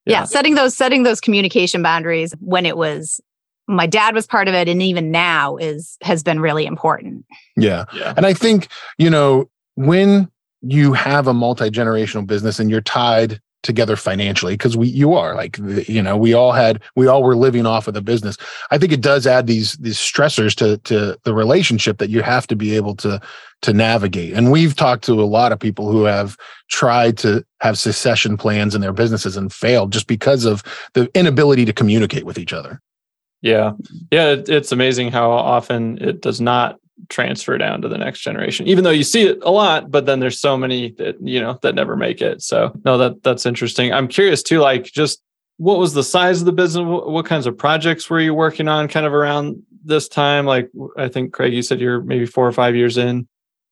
Yeah. 0.08 0.24
Setting 0.24 0.56
those 0.56 0.76
setting 0.76 1.04
those 1.04 1.22
communication 1.22 1.84
boundaries 1.84 2.34
when 2.40 2.66
it 2.66 2.76
was 2.76 3.22
my 3.68 3.86
dad 3.86 4.16
was 4.16 4.26
part 4.26 4.48
of 4.48 4.56
it 4.56 4.68
and 4.68 4.82
even 4.82 5.12
now 5.12 5.58
is 5.58 5.96
has 6.02 6.24
been 6.24 6.40
really 6.40 6.66
important. 6.66 7.24
Yeah. 7.56 7.86
Yeah. 7.94 8.14
And 8.18 8.26
I 8.26 8.34
think, 8.34 8.68
you 8.98 9.12
know, 9.12 9.48
when 9.76 10.28
you 10.68 10.94
have 10.94 11.28
a 11.28 11.34
multi-generational 11.34 12.26
business 12.26 12.60
and 12.60 12.70
you're 12.70 12.82
tied 12.82 13.40
together 13.64 13.96
financially 13.96 14.54
because 14.54 14.78
we 14.78 14.88
you 14.88 15.16
are 15.16 15.34
like 15.34 15.58
you 15.88 16.02
know 16.02 16.16
we 16.16 16.36
all 16.36 16.52
had 16.52 16.80
we 16.96 17.08
all 17.08 17.24
were 17.24 17.36
living 17.36 17.66
off 17.66 17.88
of 17.88 17.96
the 17.96 18.02
business 18.02 18.38
i 18.70 18.78
think 18.78 18.92
it 18.92 19.02
does 19.02 19.26
add 19.26 19.48
these 19.48 19.74
these 19.78 19.98
stressors 19.98 20.54
to 20.54 20.78
to 20.80 21.18
the 21.24 21.34
relationship 21.34 21.98
that 21.98 22.12
you 22.12 22.22
have 22.22 22.46
to 22.46 22.56
be 22.56 22.76
able 22.76 22.96
to 22.96 23.20
to 23.64 23.74
navigate 23.74 24.34
and 24.34 24.52
we've 24.52 24.76
talked 24.76 25.04
to 25.04 25.14
a 25.14 25.26
lot 25.26 25.52
of 25.52 25.60
people 25.60 25.92
who 25.92 26.04
have 26.04 26.38
tried 26.70 27.18
to 27.18 27.44
have 27.60 27.76
secession 27.76 28.38
plans 28.38 28.76
in 28.76 28.82
their 28.82 28.94
businesses 28.94 29.36
and 29.36 29.52
failed 29.52 29.92
just 29.92 30.06
because 30.06 30.46
of 30.46 30.62
the 30.94 31.10
inability 31.16 31.66
to 31.66 31.74
communicate 31.74 32.24
with 32.24 32.38
each 32.38 32.54
other 32.54 32.80
Yeah. 33.42 33.74
Yeah. 34.12 34.38
It's 34.48 34.72
amazing 34.72 35.12
how 35.12 35.30
often 35.32 35.98
it 36.02 36.22
does 36.22 36.40
not 36.40 36.80
transfer 37.10 37.58
down 37.58 37.82
to 37.82 37.88
the 37.88 37.98
next 37.98 38.22
generation, 38.22 38.68
even 38.68 38.84
though 38.84 38.90
you 38.92 39.04
see 39.04 39.24
it 39.24 39.40
a 39.42 39.52
lot, 39.52 39.92
but 39.92 40.06
then 40.06 40.20
there's 40.20 40.40
so 40.40 40.58
many 40.58 40.92
that, 40.94 41.16
you 41.22 41.40
know, 41.40 41.60
that 41.62 41.76
never 41.76 41.96
make 41.96 42.22
it. 42.22 42.42
So 42.42 42.72
no, 42.86 42.98
that 42.98 43.24
that's 43.24 43.46
interesting. 43.46 43.94
I'm 43.94 44.08
curious 44.08 44.44
too, 44.44 44.60
like 44.60 44.86
just 44.86 45.22
what 45.58 45.78
was 45.78 45.94
the 45.94 46.04
size 46.04 46.42
of 46.42 46.46
the 46.46 46.52
business? 46.52 46.86
What, 46.86 47.26
kinds 47.26 47.48
of 47.48 47.58
projects 47.58 48.10
were 48.10 48.20
you 48.20 48.34
working 48.34 48.68
on 48.68 48.88
kind 48.88 49.06
of 49.06 49.14
around 49.14 49.62
this 49.84 50.08
time? 50.08 50.46
Like 50.46 50.70
I 50.98 51.08
think 51.08 51.34
Craig, 51.34 51.54
you 51.54 51.62
said 51.62 51.80
you're 51.80 52.02
maybe 52.02 52.26
four 52.26 52.48
or 52.48 52.52
five 52.52 52.76
years 52.76 52.98
in. 52.98 53.28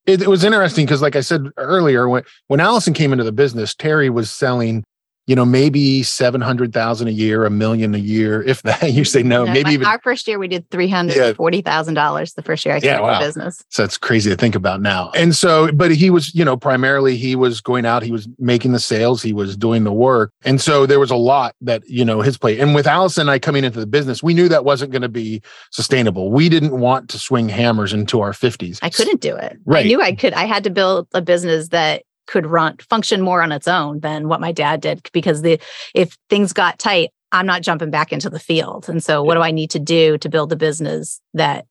it, 0.05 0.21
it 0.21 0.27
was 0.27 0.43
interesting 0.43 0.85
because 0.85 1.01
like 1.01 1.15
i 1.15 1.21
said 1.21 1.47
earlier 1.57 2.09
when 2.09 2.23
when 2.47 2.59
allison 2.59 2.93
came 2.93 3.13
into 3.13 3.23
the 3.23 3.31
business 3.31 3.73
terry 3.73 4.09
was 4.09 4.29
selling 4.29 4.83
you 5.27 5.35
know 5.35 5.45
maybe 5.45 6.03
700000 6.03 7.07
a 7.07 7.11
year 7.11 7.45
a 7.45 7.49
million 7.49 7.95
a 7.95 7.97
year 7.97 8.41
if 8.43 8.61
that 8.63 8.83
you 8.91 9.05
say 9.05 9.23
no 9.23 9.45
Yeah, 9.45 9.53
maybe 9.53 9.71
even 9.71 9.87
our 9.87 9.99
first 10.01 10.27
year 10.27 10.37
we 10.39 10.47
did 10.47 10.69
three 10.69 10.87
hundred 10.89 11.35
forty 11.35 11.61
thousand 11.61 11.93
dollars 11.93 12.33
the 12.33 12.41
first 12.41 12.65
year 12.65 12.75
I 12.75 12.77
Yeah, 12.77 12.97
started 12.97 13.03
wow. 13.03 13.19
the 13.19 13.25
business. 13.25 13.63
So 13.69 13.83
that's 13.83 13.97
crazy 13.97 14.29
to 14.29 14.35
think 14.35 14.55
about 14.55 14.81
now. 14.81 15.11
And 15.15 15.35
so, 15.35 15.71
but 15.71 15.91
he 15.91 16.09
was, 16.09 16.33
you 16.35 16.43
know, 16.43 16.57
primarily 16.57 17.15
he 17.17 17.35
was 17.35 17.61
going 17.61 17.85
out, 17.85 18.03
he 18.03 18.11
was 18.11 18.27
making 18.39 18.71
the 18.73 18.79
sales, 18.79 19.21
he 19.21 19.33
was 19.33 19.55
doing 19.55 19.83
the 19.83 19.93
work. 19.93 20.31
And 20.43 20.59
so 20.59 20.85
there 20.85 20.99
was 20.99 21.11
a 21.11 21.15
lot 21.15 21.55
that, 21.61 21.83
you 21.87 22.03
know, 22.03 22.21
his 22.21 22.37
plate. 22.37 22.59
And 22.59 22.75
with 22.75 22.87
Allison 22.87 23.21
and 23.21 23.29
I 23.31 23.39
coming 23.39 23.63
into 23.63 23.79
the 23.79 23.87
business, 23.87 24.21
we 24.21 24.33
knew 24.33 24.49
that 24.49 24.65
wasn't 24.65 24.91
going 24.91 25.01
to 25.03 25.09
be 25.09 25.41
sustainable. 25.71 26.31
We 26.31 26.49
didn't 26.49 26.79
want 26.79 27.09
to 27.09 27.19
swing 27.19 27.49
hammers 27.49 27.93
into 27.93 28.21
our 28.21 28.31
50s. 28.31 28.79
I 28.81 28.89
couldn't 28.89 29.21
do 29.21 29.35
it. 29.35 29.57
Right. 29.65 29.85
I 29.85 29.87
knew 29.87 30.01
I 30.01 30.13
could. 30.13 30.33
I 30.33 30.45
had 30.45 30.63
to 30.65 30.69
build 30.69 31.07
a 31.13 31.21
business 31.21 31.69
that 31.69 32.03
could 32.27 32.45
run 32.45 32.77
function 32.77 33.21
more 33.21 33.41
on 33.41 33.51
its 33.51 33.67
own 33.67 33.99
than 33.99 34.27
what 34.27 34.41
my 34.41 34.51
dad 34.51 34.81
did 34.81 35.09
because 35.13 35.41
the 35.41 35.59
if 35.93 36.17
things 36.29 36.53
got 36.53 36.79
tight, 36.79 37.11
I'm 37.31 37.45
not 37.45 37.61
jumping 37.61 37.91
back 37.91 38.13
into 38.13 38.29
the 38.29 38.39
field. 38.39 38.87
And 38.87 39.03
so 39.03 39.23
what 39.23 39.35
do 39.35 39.41
I 39.41 39.51
need 39.51 39.71
to 39.71 39.79
do 39.79 40.17
to 40.19 40.29
build 40.29 40.51
a 40.53 40.55
business 40.55 41.21
that 41.33 41.65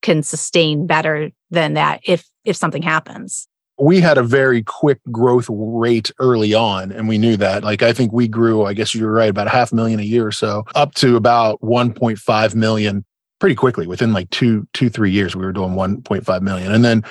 can 0.00 0.22
sustain 0.22 0.86
better 0.86 1.30
than 1.50 1.74
that 1.74 2.00
if 2.04 2.28
if 2.44 2.56
something 2.56 2.82
happens? 2.82 3.46
we 3.78 4.00
had 4.00 4.18
a 4.18 4.22
very 4.22 4.62
quick 4.62 5.00
growth 5.10 5.46
rate 5.50 6.10
early 6.18 6.54
on 6.54 6.92
and 6.92 7.08
we 7.08 7.18
knew 7.18 7.36
that 7.36 7.64
like 7.64 7.82
i 7.82 7.92
think 7.92 8.12
we 8.12 8.28
grew 8.28 8.64
i 8.64 8.72
guess 8.72 8.94
you're 8.94 9.10
right 9.10 9.30
about 9.30 9.46
a 9.46 9.50
half 9.50 9.72
million 9.72 9.98
a 9.98 10.04
year 10.04 10.26
or 10.26 10.32
so 10.32 10.64
up 10.74 10.94
to 10.94 11.16
about 11.16 11.60
1.5 11.62 12.54
million 12.54 13.04
pretty 13.40 13.54
quickly 13.56 13.86
within 13.86 14.12
like 14.12 14.28
two 14.30 14.66
two 14.72 14.88
three 14.88 15.10
years 15.10 15.34
we 15.34 15.44
were 15.44 15.52
doing 15.52 15.72
1.5 15.72 16.42
million 16.42 16.70
and 16.70 16.84
then 16.84 17.02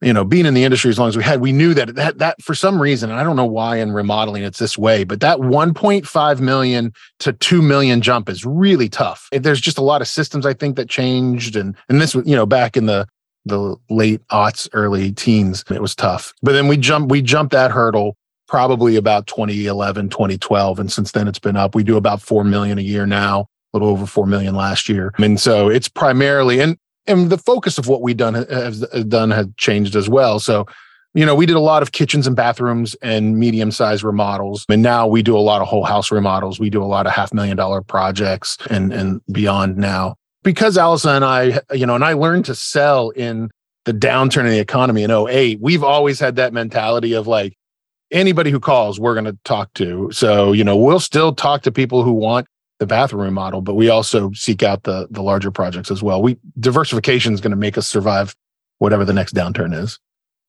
you 0.00 0.12
know 0.12 0.24
being 0.24 0.46
in 0.46 0.54
the 0.54 0.64
industry 0.64 0.88
as 0.90 0.98
long 0.98 1.08
as 1.08 1.16
we 1.16 1.22
had 1.22 1.40
we 1.40 1.52
knew 1.52 1.74
that 1.74 1.94
that, 1.94 2.18
that 2.18 2.40
for 2.42 2.54
some 2.54 2.80
reason 2.80 3.10
and 3.10 3.18
i 3.18 3.22
don't 3.22 3.36
know 3.36 3.44
why 3.44 3.76
in 3.76 3.92
remodeling 3.92 4.42
it's 4.42 4.58
this 4.58 4.78
way 4.78 5.04
but 5.04 5.20
that 5.20 5.38
1.5 5.38 6.40
million 6.40 6.92
to 7.18 7.32
2 7.32 7.62
million 7.62 8.00
jump 8.00 8.28
is 8.28 8.44
really 8.44 8.88
tough 8.88 9.28
there's 9.32 9.60
just 9.60 9.78
a 9.78 9.82
lot 9.82 10.00
of 10.00 10.08
systems 10.08 10.46
i 10.46 10.54
think 10.54 10.76
that 10.76 10.88
changed 10.88 11.56
and 11.56 11.76
and 11.88 12.00
this 12.00 12.14
was 12.14 12.26
you 12.26 12.36
know 12.36 12.46
back 12.46 12.76
in 12.76 12.86
the 12.86 13.06
the 13.44 13.76
late 13.88 14.20
aughts, 14.28 14.68
early 14.72 15.12
teens. 15.12 15.64
It 15.70 15.82
was 15.82 15.94
tough. 15.94 16.32
But 16.42 16.52
then 16.52 16.68
we 16.68 16.76
jumped, 16.76 17.10
we 17.10 17.22
jumped 17.22 17.52
that 17.52 17.70
hurdle 17.70 18.16
probably 18.48 18.96
about 18.96 19.26
2011, 19.26 20.08
2012. 20.08 20.78
And 20.78 20.92
since 20.92 21.12
then 21.12 21.28
it's 21.28 21.38
been 21.38 21.56
up. 21.56 21.74
We 21.74 21.84
do 21.84 21.96
about 21.96 22.20
4 22.20 22.44
million 22.44 22.78
a 22.78 22.82
year 22.82 23.06
now, 23.06 23.40
a 23.40 23.46
little 23.76 23.88
over 23.88 24.06
4 24.06 24.26
million 24.26 24.54
last 24.54 24.88
year. 24.88 25.12
And 25.18 25.38
so 25.38 25.68
it's 25.68 25.88
primarily, 25.88 26.60
and, 26.60 26.76
and 27.06 27.30
the 27.30 27.38
focus 27.38 27.78
of 27.78 27.88
what 27.88 28.02
we've 28.02 28.16
done 28.16 28.36
uh, 28.36 28.46
has 28.48 28.84
uh, 28.92 29.02
done 29.08 29.30
has 29.30 29.46
changed 29.56 29.96
as 29.96 30.08
well. 30.08 30.38
So, 30.38 30.66
you 31.14 31.26
know, 31.26 31.34
we 31.34 31.46
did 31.46 31.56
a 31.56 31.60
lot 31.60 31.82
of 31.82 31.92
kitchens 31.92 32.26
and 32.26 32.36
bathrooms 32.36 32.94
and 33.02 33.38
medium 33.38 33.70
sized 33.70 34.04
remodels. 34.04 34.64
And 34.68 34.82
now 34.82 35.06
we 35.06 35.22
do 35.22 35.36
a 35.36 35.40
lot 35.40 35.60
of 35.60 35.68
whole 35.68 35.84
house 35.84 36.10
remodels. 36.12 36.60
We 36.60 36.70
do 36.70 36.82
a 36.82 36.86
lot 36.86 37.06
of 37.06 37.12
half 37.12 37.32
million 37.32 37.56
dollar 37.56 37.82
projects 37.82 38.58
and, 38.70 38.92
and 38.92 39.20
beyond 39.32 39.76
now 39.76 40.16
because 40.42 40.78
Allison 40.78 41.16
and 41.16 41.24
I, 41.24 41.60
you 41.72 41.86
know, 41.86 41.94
and 41.94 42.04
I 42.04 42.12
learned 42.12 42.44
to 42.46 42.54
sell 42.54 43.10
in 43.10 43.50
the 43.84 43.92
downturn 43.92 44.44
in 44.44 44.50
the 44.50 44.58
economy 44.58 45.02
in 45.02 45.10
08, 45.10 45.58
we've 45.60 45.82
always 45.82 46.20
had 46.20 46.36
that 46.36 46.52
mentality 46.52 47.14
of 47.14 47.26
like 47.26 47.56
anybody 48.10 48.50
who 48.50 48.60
calls, 48.60 49.00
we're 49.00 49.14
going 49.14 49.24
to 49.24 49.38
talk 49.44 49.72
to. 49.74 50.10
So, 50.12 50.52
you 50.52 50.64
know, 50.64 50.76
we'll 50.76 51.00
still 51.00 51.34
talk 51.34 51.62
to 51.62 51.72
people 51.72 52.02
who 52.02 52.12
want 52.12 52.46
the 52.80 52.86
bathroom 52.86 53.34
model, 53.34 53.60
but 53.60 53.74
we 53.74 53.88
also 53.88 54.32
seek 54.32 54.64
out 54.64 54.82
the 54.82 55.06
the 55.10 55.22
larger 55.22 55.52
projects 55.52 55.90
as 55.90 56.02
well. 56.02 56.20
We 56.20 56.38
diversification 56.58 57.32
is 57.32 57.40
going 57.40 57.52
to 57.52 57.56
make 57.56 57.78
us 57.78 57.86
survive 57.86 58.34
whatever 58.78 59.04
the 59.04 59.12
next 59.12 59.34
downturn 59.34 59.78
is. 59.78 60.00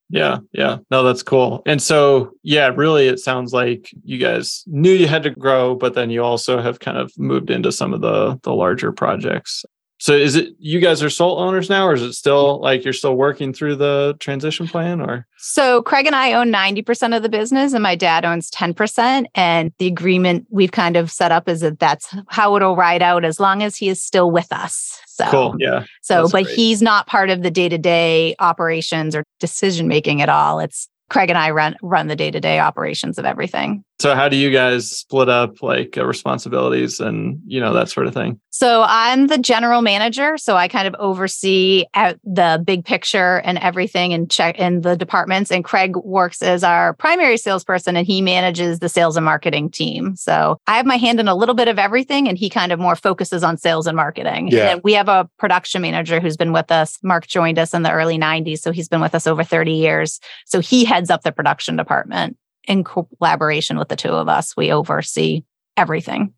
Yeah, 0.10 0.40
yeah. 0.52 0.78
No, 0.90 1.04
that's 1.04 1.24
cool. 1.24 1.62
And 1.66 1.82
so, 1.82 2.32
yeah, 2.44 2.72
really, 2.76 3.08
it 3.08 3.20
sounds 3.20 3.54
like 3.54 3.90
you 4.04 4.18
guys 4.18 4.64
knew 4.68 4.92
you 4.92 5.08
had 5.08 5.24
to 5.24 5.30
grow, 5.30 5.76
but 5.76 5.94
then 5.94 6.10
you 6.10 6.22
also 6.22 6.62
have 6.62 6.80
kind 6.80 6.98
of 6.98 7.14
moved 7.18 7.50
into 7.50 7.72
some 7.72 7.94
of 7.94 8.02
the 8.02 8.40
the 8.44 8.54
larger 8.54 8.92
projects. 8.92 9.64
So, 10.02 10.14
is 10.14 10.36
it 10.36 10.56
you 10.58 10.80
guys 10.80 11.04
are 11.04 11.12
sole 11.12 11.38
owners 11.38 11.70
now, 11.70 11.88
or 11.88 11.94
is 11.94 12.02
it 12.02 12.14
still 12.14 12.60
like 12.60 12.84
you're 12.84 12.92
still 12.92 13.16
working 13.16 13.54
through 13.54 13.76
the 13.76 14.16
transition 14.20 14.68
plan? 14.68 15.00
Or 15.00 15.28
So 15.38 15.84
Craig 15.84 16.08
and 16.08 16.16
I 16.16 16.34
own 16.34 16.52
90% 16.52 17.16
of 17.16 17.22
the 17.22 17.30
business 17.30 17.74
and 17.74 17.84
my 17.84 17.94
dad 17.94 18.26
owns 18.26 18.50
10%. 18.50 19.26
And 19.36 19.72
the 19.78 19.86
agreement 19.86 20.48
we've 20.50 20.72
kind 20.72 20.98
of 20.98 21.12
set 21.12 21.32
up 21.32 21.48
is 21.48 21.60
that 21.60 21.78
that's 21.78 22.16
how 22.30 22.56
it'll 22.56 22.76
ride 22.76 23.04
out 23.04 23.24
as 23.24 23.40
long 23.40 23.62
as 23.62 23.78
he 23.78 23.90
is 23.90 24.02
still 24.02 24.32
with 24.32 24.52
us. 24.52 25.00
So 25.06 25.30
cool, 25.30 25.56
yeah, 25.60 25.86
So, 26.02 26.24
That's 26.24 26.32
but 26.32 26.44
great. 26.46 26.56
he's 26.56 26.82
not 26.82 27.06
part 27.06 27.30
of 27.30 27.44
the 27.44 27.52
day 27.52 27.70
to 27.70 27.78
day 27.78 28.36
operations 28.40 29.16
or 29.16 29.24
decision 29.40 29.88
making 29.88 30.24
at 30.24 30.30
all. 30.30 30.60
It's 30.60 30.88
Craig 31.12 31.30
and 31.30 31.38
I 31.38 31.52
run 31.52 31.76
run 31.84 32.08
the 32.08 32.16
day 32.16 32.32
to 32.32 32.40
day 32.40 32.60
operations 32.60 33.20
of 33.20 33.26
everything. 33.26 33.84
So, 34.02 34.16
how 34.16 34.30
do 34.30 34.36
you 34.36 34.50
guys 34.50 34.90
split 34.90 35.30
up 35.30 35.62
like 35.62 35.96
uh, 35.96 36.04
responsibilities 36.08 37.00
and 37.00 37.40
you 37.46 37.60
know 37.60 37.72
that 37.74 37.88
sort 37.88 38.08
of 38.08 38.16
thing? 38.16 38.40
So 38.50 38.84
I'm 38.86 39.28
the 39.28 39.38
general 39.38 39.82
manager. 39.82 40.38
So 40.38 40.56
I 40.58 40.68
kind 40.68 40.88
of 40.88 40.96
oversee 41.00 41.86
out 41.94 42.20
the 42.24 42.62
big 42.66 42.84
picture 42.84 43.38
and 43.38 43.58
everything 43.60 44.12
and 44.12 44.30
check 44.30 44.60
in 44.60 44.82
the 44.82 44.98
departments. 44.98 45.52
And 45.52 45.64
Craig 45.64 45.96
works 45.96 46.42
as 46.42 46.64
our 46.64 46.94
primary 46.94 47.38
salesperson 47.38 47.96
and 47.96 48.06
he 48.06 48.22
manages 48.22 48.80
the 48.80 48.90
sales 48.90 49.18
and 49.18 49.24
marketing 49.24 49.70
team. 49.70 50.16
So 50.16 50.58
I 50.68 50.78
have 50.78 50.86
my 50.86 50.98
hand 50.98 51.20
in 51.20 51.28
a 51.28 51.36
little 51.36 51.56
bit 51.56 51.70
of 51.70 51.80
everything 51.80 52.28
and 52.28 52.38
he 52.38 52.50
kind 52.50 52.72
of 52.72 52.80
more 52.80 52.96
focuses 52.96 53.44
on 53.44 53.58
sales 53.58 53.88
and 53.88 53.96
marketing. 53.96 54.50
Yeah. 54.50 54.72
And 54.72 54.82
we 54.84 54.94
have 54.94 55.10
a 55.10 55.30
production 55.40 55.82
manager 55.82 56.20
who's 56.20 56.38
been 56.38 56.54
with 56.54 56.72
us. 56.72 56.98
Mark 57.04 57.28
joined 57.28 57.58
us 57.58 57.74
in 57.74 57.84
the 57.84 57.92
early 57.92 58.18
90s. 58.18 58.60
So 58.60 58.72
he's 58.72 58.90
been 58.90 59.02
with 59.02 59.16
us 59.16 59.28
over 59.28 59.44
30 59.44 59.74
years. 59.74 60.20
So 60.46 60.60
he 60.60 60.86
heads 60.86 61.10
up 61.10 61.22
the 61.22 61.32
production 61.32 61.78
department 61.78 62.38
in 62.68 62.84
collaboration 62.84 63.78
with 63.78 63.90
the 63.90 63.96
two 63.96 64.10
of 64.10 64.30
us. 64.30 64.56
We 64.56 64.72
oversee 64.72 65.44
everything. 65.78 66.34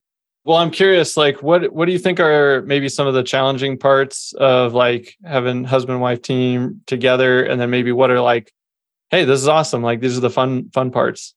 Well, 0.46 0.58
I'm 0.58 0.72
curious, 0.72 1.16
like, 1.16 1.42
what 1.42 1.72
what 1.72 1.86
do 1.86 1.94
you 1.94 2.00
think 2.00 2.20
are 2.20 2.64
maybe 2.64 2.90
some 2.90 3.08
of 3.08 3.14
the 3.14 3.24
challenging 3.24 3.78
parts 3.78 4.34
of 4.34 4.74
like 4.74 5.16
having 5.24 5.64
husband 5.64 6.02
wife 6.02 6.22
team 6.22 6.82
together, 6.86 7.44
and 7.44 7.62
then 7.62 7.70
maybe 7.70 7.94
what 7.94 8.12
are 8.12 8.20
like, 8.20 8.52
hey, 9.10 9.24
this 9.24 9.40
is 9.40 9.48
awesome. 9.48 9.82
Like, 9.82 10.02
these 10.02 10.18
are 10.18 10.22
the 10.22 10.30
fun 10.30 10.70
fun 10.74 10.92
parts. 10.92 11.34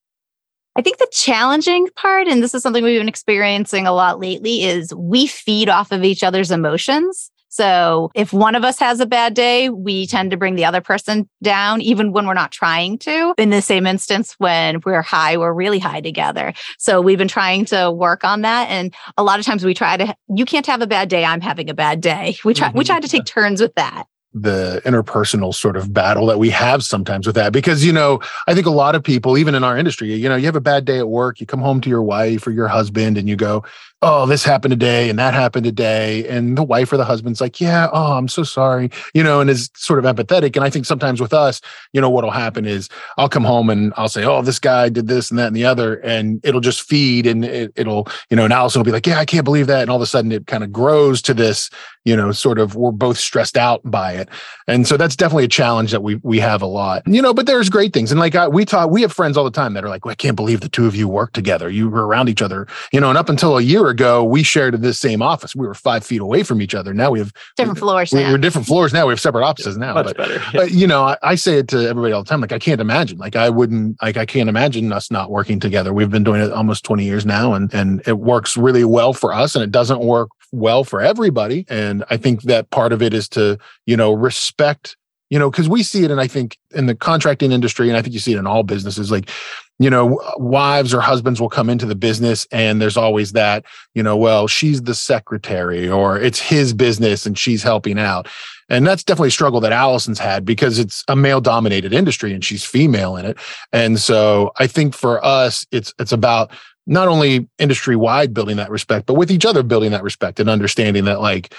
I 0.76 0.82
think 0.82 0.98
the 0.98 1.08
challenging 1.12 1.88
part, 1.96 2.26
and 2.26 2.42
this 2.42 2.52
is 2.52 2.62
something 2.62 2.82
we've 2.82 3.00
been 3.00 3.08
experiencing 3.08 3.86
a 3.86 3.92
lot 3.92 4.18
lately, 4.18 4.64
is 4.64 4.92
we 4.94 5.26
feed 5.26 5.68
off 5.68 5.92
of 5.92 6.02
each 6.02 6.24
other's 6.24 6.50
emotions. 6.50 7.30
So 7.56 8.10
if 8.14 8.34
one 8.34 8.54
of 8.54 8.64
us 8.64 8.78
has 8.80 9.00
a 9.00 9.06
bad 9.06 9.32
day, 9.32 9.70
we 9.70 10.06
tend 10.06 10.30
to 10.30 10.36
bring 10.36 10.56
the 10.56 10.66
other 10.66 10.82
person 10.82 11.26
down, 11.42 11.80
even 11.80 12.12
when 12.12 12.26
we're 12.26 12.34
not 12.34 12.52
trying 12.52 12.98
to. 12.98 13.32
In 13.38 13.48
the 13.48 13.62
same 13.62 13.86
instance, 13.86 14.34
when 14.36 14.82
we're 14.84 15.00
high, 15.00 15.38
we're 15.38 15.54
really 15.54 15.78
high 15.78 16.02
together. 16.02 16.52
So 16.78 17.00
we've 17.00 17.16
been 17.16 17.28
trying 17.28 17.64
to 17.66 17.90
work 17.90 18.24
on 18.24 18.42
that. 18.42 18.68
And 18.68 18.94
a 19.16 19.24
lot 19.24 19.38
of 19.38 19.46
times 19.46 19.64
we 19.64 19.72
try 19.72 19.96
to, 19.96 20.14
you 20.28 20.44
can't 20.44 20.66
have 20.66 20.82
a 20.82 20.86
bad 20.86 21.08
day. 21.08 21.24
I'm 21.24 21.40
having 21.40 21.70
a 21.70 21.74
bad 21.74 22.02
day. 22.02 22.36
We 22.44 22.52
try, 22.52 22.68
mm-hmm. 22.68 22.76
we 22.76 22.84
try 22.84 23.00
to 23.00 23.08
take 23.08 23.24
turns 23.24 23.62
with 23.62 23.74
that 23.76 24.06
the 24.38 24.82
interpersonal 24.84 25.54
sort 25.54 25.78
of 25.78 25.94
battle 25.94 26.26
that 26.26 26.38
we 26.38 26.50
have 26.50 26.84
sometimes 26.84 27.26
with 27.26 27.34
that 27.34 27.54
because 27.54 27.82
you 27.82 27.92
know 27.92 28.20
i 28.46 28.54
think 28.54 28.66
a 28.66 28.70
lot 28.70 28.94
of 28.94 29.02
people 29.02 29.38
even 29.38 29.54
in 29.54 29.64
our 29.64 29.78
industry 29.78 30.12
you 30.12 30.28
know 30.28 30.36
you 30.36 30.44
have 30.44 30.56
a 30.56 30.60
bad 30.60 30.84
day 30.84 30.98
at 30.98 31.08
work 31.08 31.40
you 31.40 31.46
come 31.46 31.60
home 31.60 31.80
to 31.80 31.88
your 31.88 32.02
wife 32.02 32.46
or 32.46 32.50
your 32.50 32.68
husband 32.68 33.16
and 33.16 33.30
you 33.30 33.34
go 33.34 33.64
oh, 34.02 34.26
this 34.26 34.44
happened 34.44 34.72
today 34.72 35.08
and 35.08 35.18
that 35.18 35.32
happened 35.32 35.64
today. 35.64 36.28
And 36.28 36.56
the 36.56 36.62
wife 36.62 36.92
or 36.92 36.98
the 36.98 37.04
husband's 37.04 37.40
like, 37.40 37.60
yeah, 37.60 37.88
oh, 37.92 38.12
I'm 38.12 38.28
so 38.28 38.42
sorry, 38.42 38.90
you 39.14 39.22
know, 39.22 39.40
and 39.40 39.48
is 39.48 39.70
sort 39.74 40.04
of 40.04 40.16
empathetic. 40.16 40.54
And 40.54 40.64
I 40.64 40.70
think 40.70 40.84
sometimes 40.84 41.20
with 41.20 41.32
us, 41.32 41.62
you 41.94 42.00
know, 42.00 42.10
what'll 42.10 42.30
happen 42.30 42.66
is 42.66 42.90
I'll 43.16 43.30
come 43.30 43.44
home 43.44 43.70
and 43.70 43.94
I'll 43.96 44.08
say, 44.08 44.22
oh, 44.24 44.42
this 44.42 44.58
guy 44.58 44.90
did 44.90 45.06
this 45.08 45.30
and 45.30 45.38
that 45.38 45.46
and 45.46 45.56
the 45.56 45.64
other. 45.64 45.94
And 46.00 46.40
it'll 46.44 46.60
just 46.60 46.82
feed 46.82 47.26
and 47.26 47.44
it, 47.44 47.86
will 47.86 48.06
you 48.28 48.36
know, 48.36 48.44
and 48.44 48.52
Allison 48.52 48.80
will 48.80 48.84
be 48.84 48.92
like, 48.92 49.06
yeah, 49.06 49.18
I 49.18 49.24
can't 49.24 49.44
believe 49.44 49.66
that. 49.68 49.82
And 49.82 49.90
all 49.90 49.96
of 49.96 50.02
a 50.02 50.06
sudden 50.06 50.30
it 50.30 50.46
kind 50.46 50.62
of 50.62 50.70
grows 50.70 51.22
to 51.22 51.32
this, 51.32 51.70
you 52.04 52.14
know, 52.14 52.32
sort 52.32 52.58
of 52.58 52.76
we're 52.76 52.92
both 52.92 53.18
stressed 53.18 53.56
out 53.56 53.80
by 53.84 54.12
it. 54.12 54.28
And 54.68 54.86
so 54.86 54.98
that's 54.98 55.16
definitely 55.16 55.44
a 55.44 55.48
challenge 55.48 55.90
that 55.92 56.02
we 56.02 56.16
we 56.16 56.38
have 56.38 56.60
a 56.60 56.66
lot, 56.66 57.02
you 57.06 57.22
know, 57.22 57.32
but 57.32 57.46
there's 57.46 57.70
great 57.70 57.94
things. 57.94 58.10
And 58.10 58.20
like 58.20 58.34
I, 58.34 58.46
we 58.46 58.66
talk, 58.66 58.90
we 58.90 59.00
have 59.02 59.12
friends 59.12 59.38
all 59.38 59.44
the 59.44 59.50
time 59.50 59.72
that 59.72 59.84
are 59.84 59.88
like, 59.88 60.04
well, 60.04 60.12
I 60.12 60.16
can't 60.16 60.36
believe 60.36 60.60
the 60.60 60.68
two 60.68 60.86
of 60.86 60.94
you 60.94 61.08
work 61.08 61.32
together. 61.32 61.70
You 61.70 61.88
were 61.88 62.06
around 62.06 62.28
each 62.28 62.42
other, 62.42 62.68
you 62.92 63.00
know, 63.00 63.08
and 63.08 63.16
up 63.16 63.28
until 63.28 63.56
a 63.56 63.62
year 63.62 63.85
ago, 63.88 64.24
we 64.24 64.42
shared 64.42 64.80
this 64.82 64.98
same 64.98 65.22
office. 65.22 65.54
We 65.54 65.66
were 65.66 65.74
five 65.74 66.04
feet 66.04 66.20
away 66.20 66.42
from 66.42 66.60
each 66.60 66.74
other. 66.74 66.94
Now 66.94 67.10
we 67.10 67.18
have 67.18 67.32
different 67.56 67.78
floors. 67.78 68.12
We, 68.12 68.24
are 68.24 68.38
different 68.38 68.66
floors 68.66 68.92
now. 68.92 69.06
We 69.06 69.12
have 69.12 69.20
separate 69.20 69.44
offices 69.44 69.76
now. 69.76 69.94
Much 69.94 70.06
but, 70.06 70.16
better. 70.16 70.34
Yeah. 70.34 70.50
but 70.52 70.70
you 70.72 70.86
know, 70.86 71.04
I, 71.04 71.16
I, 71.22 71.34
say 71.34 71.58
it 71.58 71.68
to 71.68 71.88
everybody 71.88 72.12
all 72.12 72.22
the 72.22 72.28
time. 72.28 72.40
Like 72.40 72.52
I 72.52 72.58
can't 72.58 72.80
imagine. 72.80 73.18
Like 73.18 73.36
I 73.36 73.50
wouldn't. 73.50 74.00
Like 74.02 74.16
I 74.16 74.26
can't 74.26 74.48
imagine 74.48 74.92
us 74.92 75.10
not 75.10 75.30
working 75.30 75.60
together. 75.60 75.92
We've 75.92 76.10
been 76.10 76.24
doing 76.24 76.40
it 76.40 76.52
almost 76.52 76.84
twenty 76.84 77.04
years 77.04 77.26
now, 77.26 77.52
and 77.52 77.72
and 77.74 78.02
it 78.06 78.18
works 78.18 78.56
really 78.56 78.84
well 78.84 79.12
for 79.12 79.32
us. 79.32 79.54
And 79.54 79.62
it 79.62 79.70
doesn't 79.70 80.00
work 80.00 80.28
well 80.52 80.84
for 80.84 81.00
everybody. 81.00 81.64
And 81.68 82.04
I 82.10 82.16
think 82.16 82.42
that 82.42 82.70
part 82.70 82.92
of 82.92 83.02
it 83.02 83.14
is 83.14 83.28
to 83.30 83.58
you 83.86 83.96
know 83.96 84.12
respect 84.12 84.96
you 85.30 85.38
know 85.38 85.50
because 85.50 85.68
we 85.68 85.82
see 85.82 86.04
it 86.04 86.10
and 86.10 86.20
i 86.20 86.26
think 86.26 86.58
in 86.74 86.86
the 86.86 86.94
contracting 86.94 87.52
industry 87.52 87.88
and 87.88 87.96
i 87.96 88.02
think 88.02 88.14
you 88.14 88.20
see 88.20 88.32
it 88.32 88.38
in 88.38 88.46
all 88.46 88.62
businesses 88.62 89.10
like 89.10 89.30
you 89.78 89.90
know, 89.90 90.20
wives 90.38 90.94
or 90.94 91.00
husbands 91.00 91.40
will 91.40 91.50
come 91.50 91.68
into 91.68 91.84
the 91.84 91.94
business 91.94 92.46
and 92.50 92.80
there's 92.80 92.96
always 92.96 93.32
that, 93.32 93.64
you 93.94 94.02
know, 94.02 94.16
well, 94.16 94.48
she's 94.48 94.82
the 94.82 94.94
secretary 94.94 95.88
or 95.88 96.18
it's 96.18 96.38
his 96.38 96.72
business 96.72 97.26
and 97.26 97.38
she's 97.38 97.62
helping 97.62 97.98
out. 97.98 98.26
And 98.70 98.86
that's 98.86 99.04
definitely 99.04 99.28
a 99.28 99.32
struggle 99.32 99.60
that 99.60 99.72
Allison's 99.72 100.18
had 100.18 100.44
because 100.44 100.78
it's 100.78 101.04
a 101.08 101.16
male 101.16 101.42
dominated 101.42 101.92
industry 101.92 102.32
and 102.32 102.42
she's 102.42 102.64
female 102.64 103.16
in 103.16 103.26
it. 103.26 103.38
And 103.72 103.98
so 103.98 104.50
I 104.58 104.66
think 104.66 104.94
for 104.94 105.22
us, 105.24 105.66
it's, 105.70 105.92
it's 105.98 106.12
about 106.12 106.50
not 106.86 107.08
only 107.08 107.46
industry 107.58 107.96
wide 107.96 108.32
building 108.32 108.56
that 108.56 108.70
respect, 108.70 109.06
but 109.06 109.14
with 109.14 109.30
each 109.30 109.44
other 109.44 109.62
building 109.62 109.90
that 109.90 110.02
respect 110.02 110.40
and 110.40 110.48
understanding 110.48 111.04
that 111.04 111.20
like, 111.20 111.52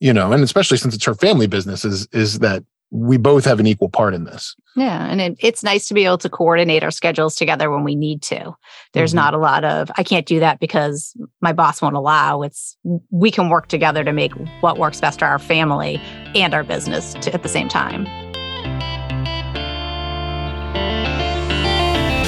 you 0.00 0.12
know, 0.12 0.32
and 0.32 0.42
especially 0.42 0.76
since 0.76 0.94
it's 0.94 1.04
her 1.04 1.14
family 1.14 1.46
business 1.46 1.84
is, 1.84 2.08
is 2.12 2.40
that 2.40 2.64
we 2.90 3.16
both 3.16 3.44
have 3.44 3.60
an 3.60 3.66
equal 3.66 3.88
part 3.88 4.14
in 4.14 4.24
this. 4.24 4.56
Yeah. 4.76 5.06
And 5.06 5.20
it, 5.20 5.36
it's 5.40 5.62
nice 5.62 5.86
to 5.86 5.94
be 5.94 6.04
able 6.04 6.18
to 6.18 6.28
coordinate 6.28 6.82
our 6.84 6.90
schedules 6.90 7.34
together 7.34 7.70
when 7.70 7.84
we 7.84 7.94
need 7.94 8.22
to. 8.22 8.54
There's 8.92 9.10
mm-hmm. 9.10 9.16
not 9.16 9.34
a 9.34 9.38
lot 9.38 9.64
of, 9.64 9.90
I 9.96 10.02
can't 10.02 10.26
do 10.26 10.40
that 10.40 10.60
because 10.60 11.16
my 11.40 11.52
boss 11.52 11.82
won't 11.82 11.96
allow. 11.96 12.42
It's, 12.42 12.76
we 13.10 13.30
can 13.30 13.48
work 13.48 13.68
together 13.68 14.04
to 14.04 14.12
make 14.12 14.32
what 14.60 14.78
works 14.78 15.00
best 15.00 15.18
for 15.18 15.26
our 15.26 15.38
family 15.38 15.96
and 16.34 16.54
our 16.54 16.64
business 16.64 17.14
to, 17.14 17.34
at 17.34 17.42
the 17.42 17.48
same 17.48 17.68
time. 17.68 18.06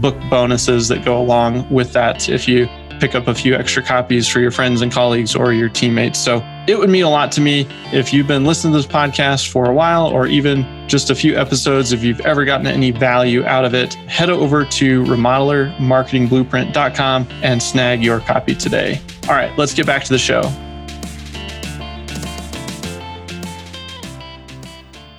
book 0.00 0.16
bonuses 0.30 0.88
that 0.88 1.04
go 1.04 1.20
along 1.20 1.68
with 1.70 1.92
that 1.92 2.28
if 2.28 2.48
you 2.48 2.68
pick 2.98 3.14
up 3.14 3.28
a 3.28 3.34
few 3.34 3.54
extra 3.54 3.82
copies 3.82 4.26
for 4.26 4.40
your 4.40 4.50
friends 4.50 4.80
and 4.82 4.90
colleagues 4.90 5.36
or 5.36 5.52
your 5.52 5.68
teammates. 5.68 6.18
So 6.18 6.42
it 6.66 6.76
would 6.78 6.90
mean 6.90 7.04
a 7.04 7.10
lot 7.10 7.30
to 7.32 7.40
me 7.40 7.66
if 7.92 8.12
you've 8.12 8.26
been 8.26 8.44
listening 8.44 8.72
to 8.72 8.78
this 8.78 8.86
podcast 8.86 9.50
for 9.50 9.70
a 9.70 9.72
while 9.72 10.06
or 10.06 10.26
even 10.26 10.66
just 10.88 11.10
a 11.10 11.14
few 11.14 11.36
episodes. 11.36 11.92
If 11.92 12.02
you've 12.02 12.20
ever 12.20 12.44
gotten 12.44 12.66
any 12.66 12.90
value 12.90 13.46
out 13.46 13.64
of 13.64 13.74
it, 13.74 13.94
head 13.94 14.28
over 14.30 14.64
to 14.64 15.04
remodelermarketingblueprint.com 15.04 17.28
and 17.42 17.62
snag 17.62 18.02
your 18.02 18.18
copy 18.20 18.54
today. 18.54 19.00
All 19.28 19.34
right, 19.34 19.56
let's 19.56 19.74
get 19.74 19.86
back 19.86 20.02
to 20.04 20.10
the 20.10 20.18
show. 20.18 20.42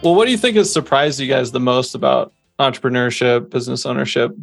Well, 0.01 0.15
what 0.15 0.25
do 0.25 0.31
you 0.31 0.37
think 0.37 0.55
has 0.55 0.71
surprised 0.71 1.19
you 1.19 1.27
guys 1.27 1.51
the 1.51 1.59
most 1.59 1.93
about 1.93 2.31
entrepreneurship, 2.57 3.49
business 3.49 3.85
ownership? 3.85 4.33